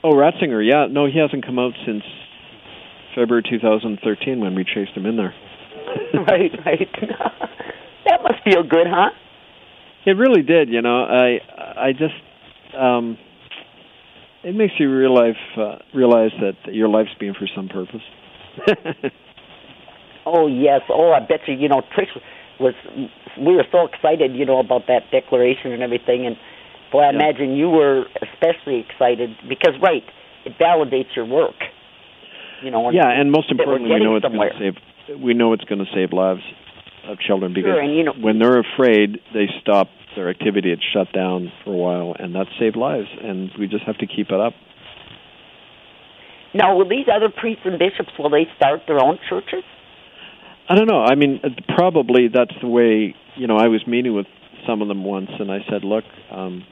[0.04, 2.04] Oh, Ratzinger, yeah, no, he hasn't come out since
[3.16, 5.34] February 2013 when we chased him in there.
[6.28, 6.90] right, right.
[8.06, 9.10] that must feel good, huh?
[10.06, 10.70] It really did.
[10.70, 11.40] You know, I
[11.78, 13.18] I just um,
[14.44, 18.02] it makes you realize uh, realize that your life's being for some purpose.
[20.26, 20.82] oh yes.
[20.90, 21.56] Oh, I bet you.
[21.56, 22.10] You know, Trish
[22.60, 22.74] was.
[23.40, 26.36] We were so excited, you know, about that declaration and everything, and
[26.92, 27.16] boy, I yeah.
[27.16, 30.04] imagine you were especially excited because, right,
[30.46, 31.56] it validates your work.
[32.62, 32.92] You know.
[32.92, 34.76] yeah, and most importantly, we know it's going to save.
[35.20, 36.42] We know it's going to save lives
[37.08, 40.72] of children because sure, you know, when they're afraid, they stop their activity.
[40.72, 43.08] It's shut down for a while, and that saved lives.
[43.24, 44.54] And we just have to keep it up.
[46.54, 49.64] Now, will these other priests and bishops will they start their own churches?
[50.68, 51.04] I don't know.
[51.04, 53.16] I mean, uh, probably that's the way.
[53.36, 54.28] You know, I was meeting with
[54.68, 56.66] some of them once, and I said, "Look, um,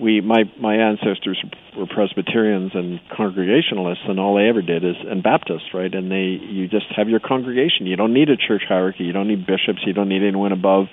[0.00, 1.42] we my my ancestors
[1.76, 5.92] were Presbyterians and Congregationalists, and all they ever did is and Baptists, right?
[5.92, 7.86] And they you just have your congregation.
[7.86, 9.04] You don't need a church hierarchy.
[9.04, 9.80] You don't need bishops.
[9.86, 10.86] You don't need anyone above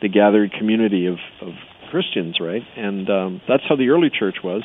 [0.00, 1.54] the gathered community of of
[1.90, 2.62] Christians, right?
[2.76, 4.62] And um, that's how the early church was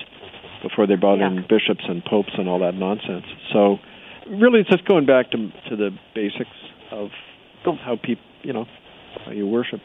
[0.63, 1.28] before they brought yeah.
[1.28, 3.26] in bishops and popes and all that nonsense.
[3.53, 3.78] So
[4.30, 5.38] really, it's just going back to
[5.70, 6.49] to the basics
[6.91, 7.09] of
[7.63, 8.65] how people, you know,
[9.26, 9.82] how you worship.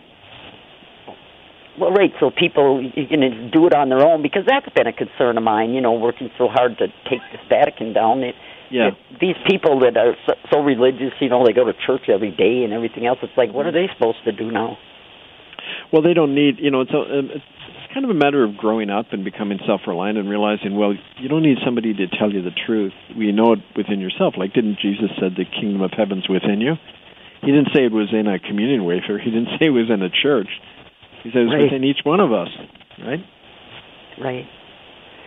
[1.79, 2.13] Well, right.
[2.21, 5.43] So people you can do it on their own because that's been a concern of
[5.43, 5.73] mine.
[5.73, 8.23] You know, working so hard to take this Vatican down.
[8.23, 8.35] It,
[8.71, 8.89] yeah.
[8.89, 12.31] It, these people that are so, so religious, you know, they go to church every
[12.31, 13.19] day and everything else.
[13.23, 14.77] It's like, what are they supposed to do now?
[15.93, 16.57] Well, they don't need.
[16.59, 17.45] You know, it's a, um, it's
[17.95, 21.43] kind of a matter of growing up and becoming self-reliant and realizing, well, you don't
[21.43, 22.93] need somebody to tell you the truth.
[23.17, 24.35] We know it within yourself.
[24.37, 26.77] Like, didn't Jesus said the kingdom of heaven's within you?
[27.41, 29.19] He didn't say it was in a communion wafer.
[29.19, 30.49] He didn't say it was in a church
[31.23, 31.63] he says right.
[31.63, 32.49] within each one of us,
[32.99, 33.25] right?
[34.21, 34.47] Right.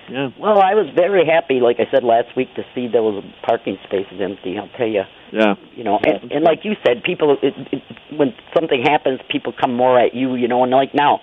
[0.10, 0.30] Yeah.
[0.40, 4.22] Well, I was very happy, like I said last week, to see those parking spaces
[4.22, 4.58] empty.
[4.58, 5.02] I'll tell you.
[5.34, 5.56] Yeah.
[5.76, 7.82] You know, and, and like you said, people, it, it,
[8.16, 10.36] when something happens, people come more at you.
[10.36, 11.22] You know, and like now,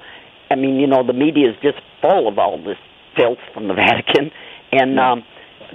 [0.51, 2.79] I mean, you know, the media is just full of all this
[3.17, 4.33] filth from the Vatican,
[4.73, 5.13] and yeah.
[5.13, 5.25] um,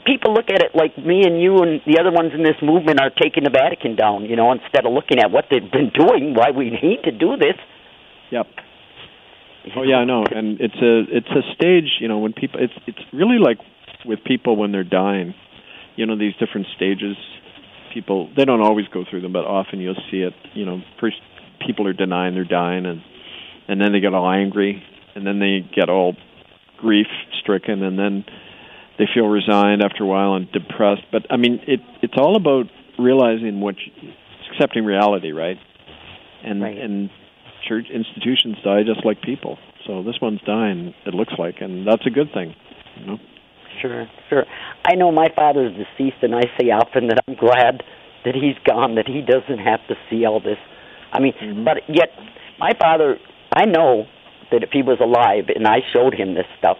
[0.05, 2.99] people look at it like me and you and the other ones in this movement
[2.99, 4.25] are taking the Vatican down.
[4.25, 7.37] You know, instead of looking at what they've been doing, why we need to do
[7.37, 7.55] this.
[8.31, 8.47] Yep.
[9.75, 11.97] Oh yeah, I know, and it's a it's a stage.
[11.99, 13.57] You know, when people, it's it's really like
[14.05, 15.33] with people when they're dying.
[15.95, 17.15] You know, these different stages.
[17.93, 20.33] People they don't always go through them, but often you'll see it.
[20.53, 21.17] You know, first
[21.65, 23.01] people are denying they're dying, and
[23.67, 24.83] and then they get all angry,
[25.15, 26.15] and then they get all
[26.77, 27.07] grief
[27.41, 28.23] stricken, and then
[28.97, 31.03] they feel resigned after a while and depressed.
[31.11, 32.65] But I mean, it it's all about
[32.99, 34.11] realizing what, you,
[34.51, 35.57] accepting reality, right?
[36.43, 36.77] And right.
[36.77, 37.09] and
[37.67, 39.57] church institutions die just like people.
[39.85, 42.55] So this one's dying, it looks like, and that's a good thing.
[42.99, 43.17] You know?
[43.81, 44.45] Sure, sure.
[44.85, 47.83] I know my father is deceased, and I say often that I'm glad
[48.25, 50.57] that he's gone, that he doesn't have to see all this.
[51.13, 51.63] I mean, mm-hmm.
[51.63, 52.09] but yet
[52.59, 53.17] my father,
[53.53, 54.05] I know
[54.51, 56.77] that if he was alive and I showed him this stuff,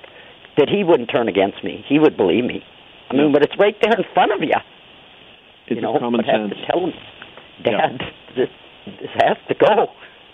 [0.58, 1.86] that he wouldn't turn against me.
[1.88, 2.64] He would believe me.
[3.10, 4.58] I mean, but it's right there in front of you.
[5.68, 6.32] It's you know, common sense.
[6.32, 6.94] Have to tell him,
[7.64, 8.36] Dad, yeah.
[8.36, 8.50] this
[9.00, 9.88] this has to go.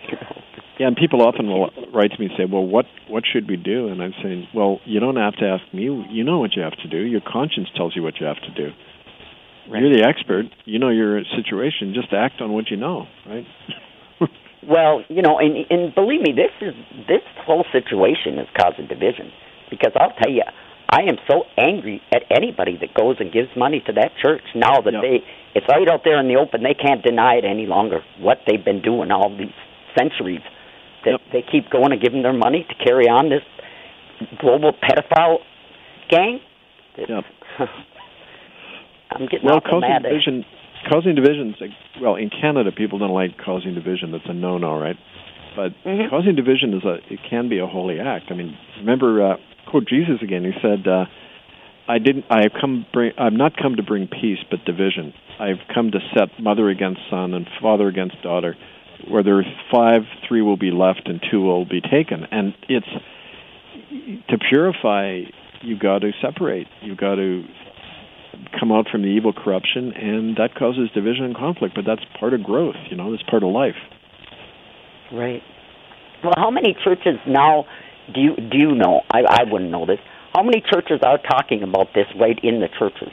[0.80, 3.58] Yeah, and people often will write to me and say, "Well, what what should we
[3.58, 5.84] do?" And I'm saying, "Well, you don't have to ask me.
[6.10, 6.97] You know what you have to do.
[6.97, 8.72] Your conscience tells you what you have to do.
[9.70, 9.84] Right.
[9.84, 10.45] You're the expert.
[10.66, 11.93] You know your situation.
[11.93, 13.45] Just act on what you know, right?"
[14.68, 16.74] well, you know, and and believe me, this is
[17.08, 19.32] this whole situation is causing division
[19.70, 20.41] because I'll tell you,
[20.89, 24.82] I am so angry at anybody that goes and gives money to that church now
[24.82, 25.01] that yep.
[25.01, 25.24] they
[25.54, 26.64] it's right out there in the open.
[26.64, 28.01] They can't deny it any longer.
[28.20, 29.54] What they've been doing all these
[29.98, 30.41] centuries
[31.06, 31.22] that yep.
[31.32, 33.44] they keep going and giving their money to carry on this
[34.39, 35.38] global pedophile
[36.10, 36.39] gang.
[36.98, 37.24] Yep.
[39.12, 40.46] I'm getting well, causing mad division.
[40.89, 41.56] Causing divisions.
[42.02, 44.12] Well, in Canada, people don't like causing division.
[44.12, 44.98] That's a no-no, right?
[45.56, 46.10] But mm-hmm.
[46.10, 47.14] causing division is a.
[47.14, 48.26] It can be a holy act.
[48.30, 49.36] I mean, remember, uh,
[49.70, 50.44] quote Jesus again.
[50.44, 51.06] He said, uh,
[51.88, 52.26] "I didn't.
[52.30, 52.86] I have come.
[52.91, 55.14] Bring, I've not come to bring peace, but division.
[55.39, 58.56] I've come to set mother against son and father against daughter."
[59.08, 62.26] Where there are five, three will be left and two will be taken.
[62.32, 62.88] And it's
[64.30, 65.22] to purify,
[65.62, 66.68] you've got to separate.
[66.82, 67.43] You've got to
[68.60, 71.76] come out from the evil corruption, and that causes division and conflict.
[71.76, 72.76] But that's part of growth.
[72.89, 73.76] You know, that's part of life.
[75.12, 75.41] Right.
[76.24, 77.66] Well, how many churches now
[78.14, 79.01] do you do you know?
[79.12, 79.99] I I wouldn't know this.
[80.34, 83.12] How many churches are talking about this right in the churches?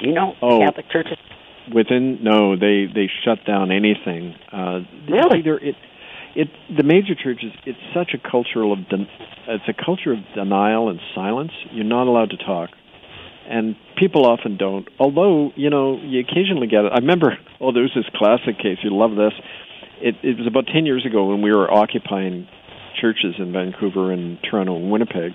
[0.00, 1.18] Do you know oh, Catholic churches?
[1.74, 5.74] Within no they they shut down anything uh really either it
[6.34, 9.06] it the major churches it's such a cultural of den,
[9.48, 12.70] it's a culture of denial and silence you're not allowed to talk
[13.48, 17.92] and people often don't although you know you occasionally get it i remember oh there's
[17.94, 19.32] this classic case you love this
[20.00, 22.48] it it was about 10 years ago when we were occupying
[23.00, 25.32] churches in Vancouver and Toronto and Winnipeg.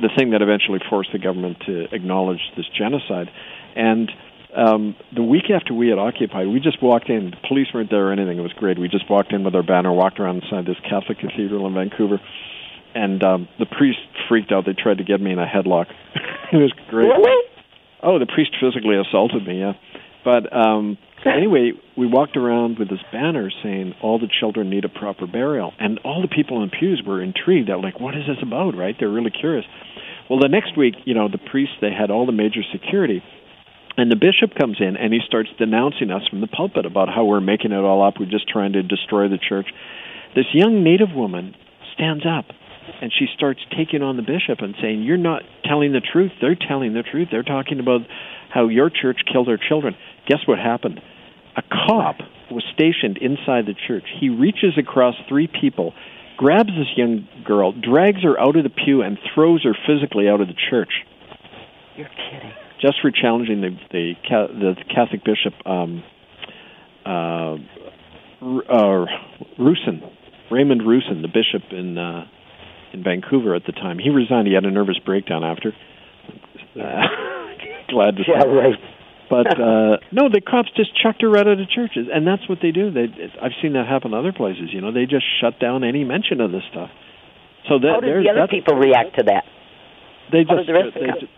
[0.00, 3.28] The thing that eventually forced the government to acknowledge this genocide.
[3.74, 4.10] And
[4.58, 7.30] um, the week after we had occupied, we just walked in.
[7.30, 8.38] The police weren't there or anything.
[8.38, 8.78] It was great.
[8.78, 12.20] We just walked in with our banner, walked around inside this Catholic cathedral in Vancouver,
[12.94, 14.66] and um, the priest freaked out.
[14.66, 15.86] They tried to get me in a headlock.
[16.52, 17.06] it was great.
[17.06, 17.44] Really?
[18.02, 19.60] Oh, the priest physically assaulted me.
[19.60, 19.74] Yeah,
[20.24, 24.88] but um, anyway, we walked around with this banner saying all the children need a
[24.88, 27.68] proper burial, and all the people in pews were intrigued.
[27.68, 28.96] They're like, "What is this about?" Right?
[28.98, 29.64] They're really curious.
[30.28, 33.22] Well, the next week, you know, the priests they had all the major security,
[33.98, 37.24] and the bishop comes in and he starts denouncing us from the pulpit about how
[37.24, 38.14] we're making it all up.
[38.18, 39.66] We're just trying to destroy the church.
[40.36, 41.56] This young native woman
[41.94, 42.46] stands up
[43.02, 46.30] and she starts taking on the bishop and saying, You're not telling the truth.
[46.40, 47.28] They're telling the truth.
[47.30, 48.02] They're talking about
[48.54, 49.96] how your church killed our children.
[50.28, 51.00] Guess what happened?
[51.56, 52.18] A cop
[52.52, 54.04] was stationed inside the church.
[54.20, 55.92] He reaches across three people,
[56.36, 60.40] grabs this young girl, drags her out of the pew, and throws her physically out
[60.40, 61.04] of the church.
[61.96, 62.52] You're kidding.
[62.80, 66.02] Just for challenging the the, the Catholic bishop um,
[67.04, 67.54] uh,
[68.40, 69.06] uh,
[69.58, 70.02] Roussin,
[70.50, 72.26] Raymond Roussin, the bishop in uh,
[72.92, 73.98] in Vancouver at the time.
[73.98, 74.46] He resigned.
[74.46, 75.72] He had a nervous breakdown after.
[76.76, 76.80] Uh,
[77.88, 78.48] glad to Yeah, say.
[78.48, 78.78] right.
[79.28, 82.58] But uh no, the cops just chucked her right out of churches, and that's what
[82.62, 82.90] they do.
[82.90, 83.08] They,
[83.42, 84.70] I've seen that happen other places.
[84.72, 86.90] You know, they just shut down any mention of this stuff.
[87.68, 89.44] So that How did the other people react to that?
[90.32, 91.28] they how just, the rest of the they ju-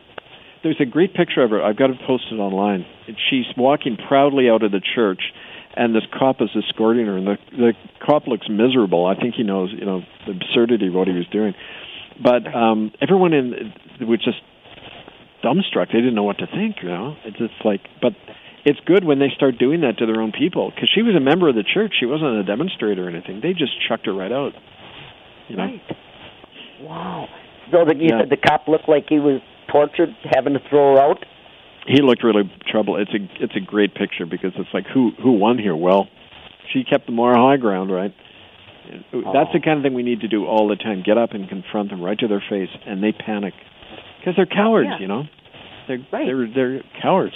[0.63, 1.63] there's a great picture of her.
[1.63, 2.85] I've got it posted online.
[3.31, 5.21] She's walking proudly out of the church,
[5.75, 7.73] and this cop is escorting her, and the the
[8.05, 9.07] cop looks miserable.
[9.07, 11.55] I think he knows, you know, the absurdity of what he was doing.
[12.23, 14.39] But um everyone in was just
[15.43, 15.89] dumbstruck.
[15.93, 16.77] They didn't know what to think.
[16.83, 18.13] You know, it's just like, but
[18.65, 21.21] it's good when they start doing that to their own people because she was a
[21.21, 21.95] member of the church.
[21.99, 23.41] She wasn't a demonstrator or anything.
[23.43, 24.53] They just chucked her right out.
[25.49, 25.83] You know, Right.
[26.83, 27.29] Wow.
[27.71, 28.21] So that you Yeah.
[28.21, 29.41] said the cop looked like he was
[29.71, 31.25] tortured, having to throw her out.
[31.87, 33.01] he looked really troubled.
[33.01, 35.77] It's a it's a great picture because it's like who who won here?
[35.77, 36.09] Well,
[36.73, 38.15] she kept the moral high ground, right?
[39.13, 39.65] That's the oh.
[39.65, 41.03] kind of thing we need to do all the time.
[41.05, 43.55] Get up and confront them right to their face, and they panic
[44.19, 44.89] because they're cowards.
[44.91, 44.99] Yeah.
[45.01, 45.23] You know,
[45.87, 46.27] they're Right.
[46.27, 47.35] they're they're cowards.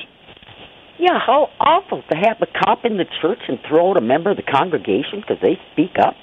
[0.99, 4.30] Yeah, how awful to have a cop in the church and throw out a member
[4.30, 6.14] of the congregation because they speak up.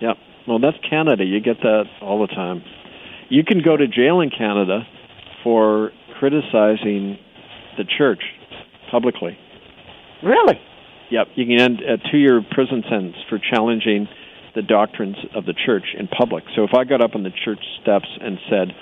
[0.00, 0.16] Yep.
[0.46, 1.24] Well, that's Canada.
[1.24, 2.62] You get that all the time.
[3.28, 4.86] You can go to jail in Canada
[5.46, 7.16] for criticizing
[7.78, 8.18] the church
[8.90, 9.38] publicly.
[10.20, 10.58] Really?
[11.12, 11.28] Yep.
[11.36, 14.08] You can end a two-year prison sentence for challenging
[14.56, 16.42] the doctrines of the church in public.
[16.56, 18.74] So if I got up on the church steps and said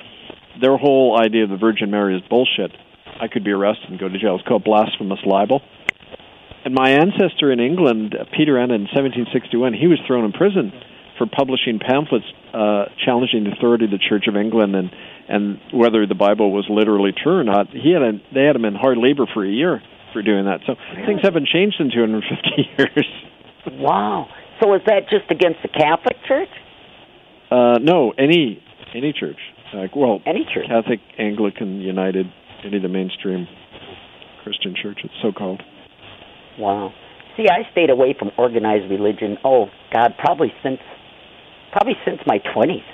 [0.62, 2.70] their whole idea of the Virgin Mary is bullshit,
[3.20, 4.36] I could be arrested and go to jail.
[4.36, 5.60] It's called blasphemous libel.
[6.64, 10.72] And my ancestor in England, Peter Annet, in 1761, he was thrown in prison
[11.18, 14.90] for publishing pamphlets uh, challenging the authority of the Church of England and
[15.26, 17.68] and whether the Bible was literally true or not.
[17.70, 19.80] He had a, they had him in hard labor for a year
[20.12, 20.60] for doing that.
[20.66, 20.74] So
[21.06, 22.28] things haven't changed in 250
[22.78, 23.06] years.
[23.80, 24.28] Wow.
[24.62, 26.52] So is that just against the Catholic Church?
[27.50, 28.62] Uh, no, any
[28.94, 29.38] any church,
[29.74, 30.66] like well, Any church?
[30.68, 32.26] Catholic, Anglican, United,
[32.64, 33.46] any of the mainstream
[34.42, 35.62] Christian churches, so called.
[36.58, 36.92] Wow.
[37.36, 39.38] See, I stayed away from organized religion.
[39.44, 40.78] Oh God, probably since
[41.74, 42.86] probably since my twenties.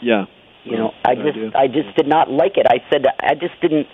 [0.00, 0.24] Yeah.
[0.64, 1.50] You know, I just idea.
[1.54, 2.66] I just did not like it.
[2.66, 3.86] I said I just didn't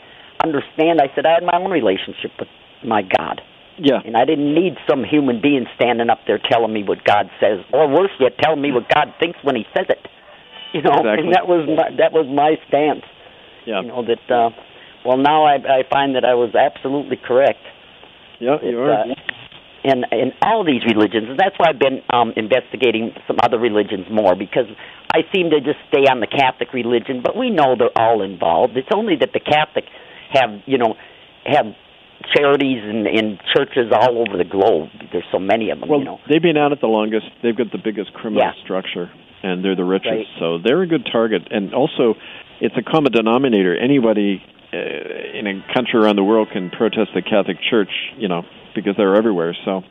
[0.43, 1.01] understand.
[1.03, 2.49] I said I had my own relationship with
[2.83, 3.43] my God,
[3.79, 4.01] Yeah.
[4.05, 7.61] and I didn't need some human being standing up there telling me what God says,
[7.73, 10.01] or worse yet, telling me what God thinks when He says it.
[10.73, 11.25] You know, Exactly.
[11.29, 13.05] and that was my, that was my stance.
[13.67, 13.83] Yeah.
[13.83, 14.25] You know that.
[14.35, 14.51] uh
[15.05, 17.61] Well, now I I find that I was absolutely correct.
[18.41, 18.91] Yeah, It, you are.
[18.91, 19.05] uh,
[19.85, 24.07] in in all these religions, and that's why I've been um, investigating some other religions
[24.11, 24.67] more because
[25.13, 28.77] I seem to just stay on the Catholic religion, but we know they're all involved.
[28.77, 29.85] It's only that the Catholic
[30.33, 30.95] have you know
[31.45, 31.67] have
[32.37, 34.89] charities and, and churches all over the globe.
[35.11, 35.89] There's so many of them.
[35.89, 37.27] well, you know, they've been out at it the longest.
[37.43, 38.53] They've got the biggest criminal Yeah.
[38.65, 39.11] structure,
[39.43, 40.11] and they're the richest.
[40.11, 40.27] Right.
[40.39, 41.49] So they're a good target.
[41.51, 42.15] And also,
[42.63, 43.77] it's a common denominator.
[43.77, 44.41] Anybody
[44.73, 44.77] uh,
[45.37, 48.43] in a country around the world can protest the Catholic Church, you know,
[48.75, 49.57] because they're everywhere.
[49.65, 49.83] So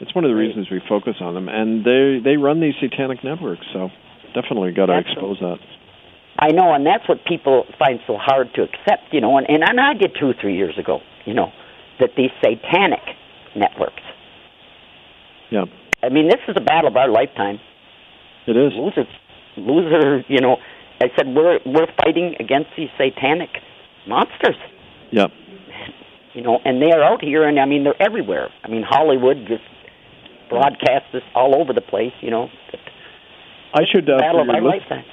[0.00, 1.48] it's one of the reasons we focus on them.
[1.48, 3.66] And they they run these satanic networks.
[3.72, 3.90] So
[4.34, 5.58] definitely got to expose that.
[6.38, 9.10] I know, and that's what people find so hard to accept.
[9.10, 11.00] You know, and and, and I did two or three years ago.
[11.24, 11.50] You know,
[11.98, 13.02] that these satanic
[13.56, 14.04] networks.
[15.50, 15.64] Yeah,
[16.04, 17.58] I mean, this is a battle of our lifetime.
[18.46, 18.72] it is.
[18.74, 19.06] loser,
[19.56, 20.24] loser.
[20.28, 20.58] You know,
[21.00, 23.50] I said we're we're fighting against these satanic
[24.08, 24.56] monsters.
[25.10, 25.26] Yeah.
[26.34, 28.48] You know, and they are out here, and I mean they're everywhere.
[28.64, 29.62] I mean Hollywood just
[30.48, 32.12] broadcasts this all over the place.
[32.20, 32.48] You know,
[33.74, 34.08] I should.
[34.08, 35.04] Uh, battle of our list- lifetime.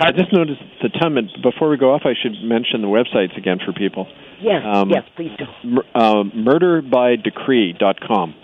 [0.00, 1.16] I just noticed the time.
[1.16, 4.06] and Before we go off, I should mention the websites again for people.
[4.40, 5.44] Yes, Um, yes, please do.
[5.64, 8.34] Mur- uh, murderbydecree.com.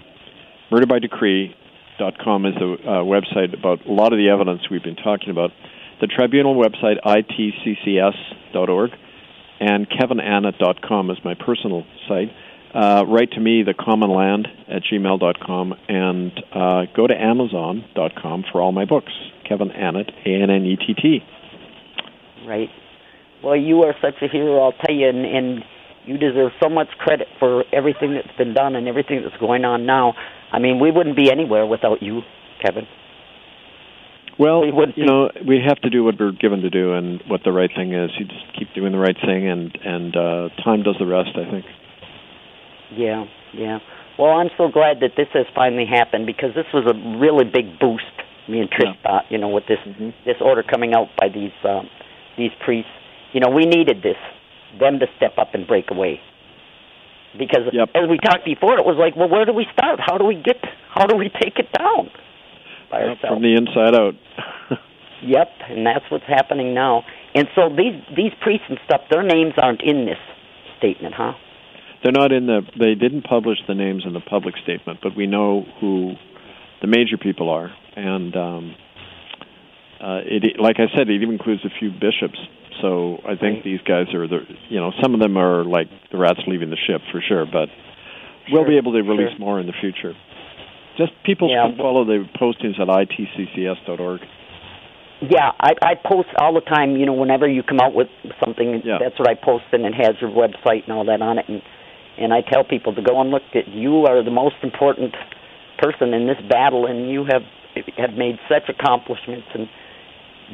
[0.72, 5.53] Murderbydecree.com is a uh, website about a lot of the evidence we've been talking about.
[6.01, 8.90] The tribunal website, itccs.org,
[9.61, 12.30] and kevinannett.com is my personal site.
[12.74, 18.61] Uh, write to me, the common land at gmail.com, and uh, go to amazon.com for
[18.61, 19.12] all my books.
[19.49, 21.20] Kevin Annett, A N N E T T.
[22.47, 22.68] Right.
[23.45, 25.64] Well, you are such a hero, I'll tell you, and, and
[26.07, 29.86] you deserve so much credit for everything that's been done and everything that's going on
[29.86, 30.14] now.
[30.51, 32.22] I mean, we wouldn't be anywhere without you,
[32.64, 32.86] Kevin.
[34.39, 34.64] Well,
[34.97, 37.70] you know, we have to do what we're given to do and what the right
[37.74, 38.11] thing is.
[38.18, 41.30] You just keep doing the right thing, and and uh, time does the rest.
[41.37, 41.64] I think.
[42.97, 43.78] Yeah, yeah.
[44.18, 47.78] Well, I'm so glad that this has finally happened because this was a really big
[47.78, 48.05] boost.
[48.47, 49.03] Me and Trish Yeah.
[49.03, 50.12] thought, you know, with this Mhm.
[50.24, 51.89] this order coming out by these um,
[52.37, 52.91] these priests,
[53.32, 54.18] you know, we needed this
[54.78, 56.20] them to step up and break away.
[57.39, 57.91] Because Yep.
[57.95, 60.01] as we talked before, it was like, well, where do we start?
[60.01, 60.59] How do we get?
[60.91, 62.11] How do we take it down
[62.91, 63.35] by Yep, ourselves?
[63.35, 64.14] from the inside out.
[65.22, 67.03] Yep, and that's what's happening now.
[67.35, 70.18] And so these these priests and stuff, their names aren't in this
[70.76, 71.32] statement, huh?
[72.03, 72.61] They're not in the.
[72.78, 76.12] They didn't publish the names in the public statement, but we know who
[76.82, 78.74] the major people are, and um,
[80.01, 80.61] uh, it.
[80.61, 82.39] Like I said, it even includes a few bishops.
[82.82, 83.64] So I think Right.
[83.64, 84.41] these guys are the.
[84.68, 87.70] You know, some of them are like the rats leaving the ship for sure, but
[88.53, 89.39] we'll be able to release sure.
[89.39, 90.12] more in the future.
[90.97, 94.20] Just people Yeah, should follow the postings at itccs.org.
[95.22, 96.97] Yeah, I I post all the time.
[96.97, 98.09] You know, whenever you come out with
[98.45, 98.99] something, Yeah.
[99.01, 101.49] that's what I post, and it has your website and all that on it.
[101.49, 101.62] And
[102.18, 103.68] and I tell people to go and look at.
[103.68, 105.14] You are the most important
[105.78, 107.42] person in this battle, and you have
[107.97, 109.47] have made such accomplishments.
[109.55, 109.68] And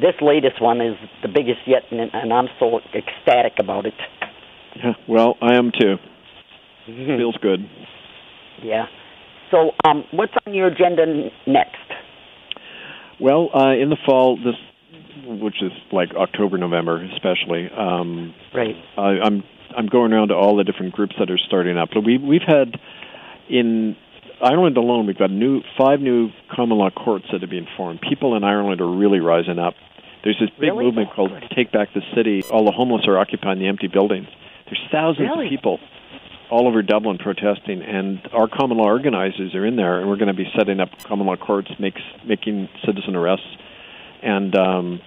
[0.01, 3.93] this latest one is the biggest yet, and, and I'm so ecstatic about it.
[4.75, 5.97] Yeah, well, I am too.
[6.85, 7.67] Feels good.
[8.63, 8.85] Yeah.
[9.51, 11.75] So, um, what's on your agenda next?
[13.19, 14.55] Well, uh, in the fall, this,
[15.27, 18.75] which is like October, November, especially, um, Right.
[18.97, 19.43] I, I'm
[19.77, 21.89] I'm going around to all the different groups that are starting up.
[21.93, 22.79] But we we've had
[23.49, 23.95] in
[24.41, 28.01] Ireland alone, we've got new five new common law courts that have been formed.
[28.01, 29.75] People in Ireland are really rising up.
[30.23, 30.85] There's this big Really?
[30.85, 31.31] movement called.
[31.55, 32.43] Take Back the City.
[32.51, 34.27] All the homeless are occupying the empty buildings.
[34.65, 35.45] There's thousands Really?
[35.45, 35.79] of people
[36.51, 40.27] all over Dublin protesting, and our common law organizers are in there, and we're going
[40.27, 43.47] to be setting up common law courts, makes, making citizen arrests,
[44.21, 45.01] and um,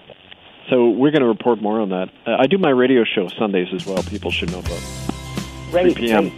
[0.71, 2.09] so we're going to report more on that.
[2.27, 4.03] Uh, I do my radio show Sundays as well.
[4.03, 4.83] People should know about.
[5.71, 5.93] Right.
[5.93, 6.31] 3 p.m.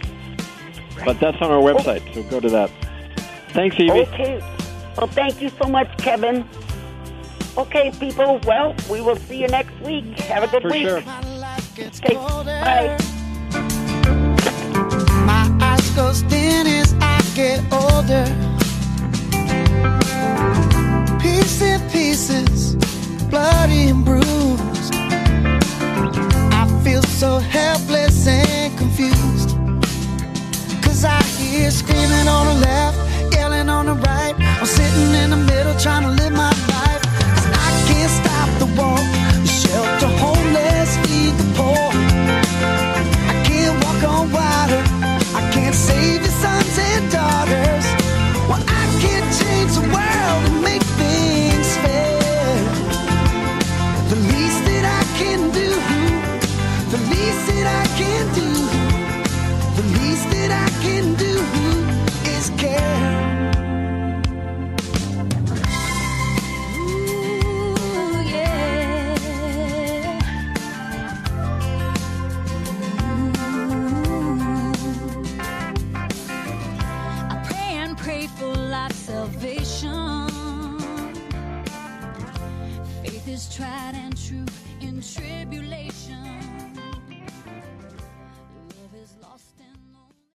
[0.97, 1.05] right.
[1.05, 2.69] But that's on our website, so go to that.
[3.49, 4.01] Thanks, Evie.
[4.01, 4.39] Okay.
[4.97, 6.45] Well, thank you so much, Kevin.
[7.57, 8.39] Okay, people.
[8.45, 10.05] Well, we will see you next week.
[10.19, 10.87] Have a good For week.
[10.87, 11.01] sure.
[11.01, 12.13] My life gets Okay.
[12.13, 12.97] Bye.
[15.97, 18.25] My eyes go dim as I get older.
[21.19, 22.75] Piece in pieces,
[23.29, 24.93] bloody and bruised.
[26.53, 29.57] I feel so helpless and confused.
[30.83, 34.35] Cause I hear screaming on the left, yelling on the right.
[34.39, 37.01] I'm sitting in the middle trying to live my life.
[37.01, 38.86] 'Cause I can't stop the war.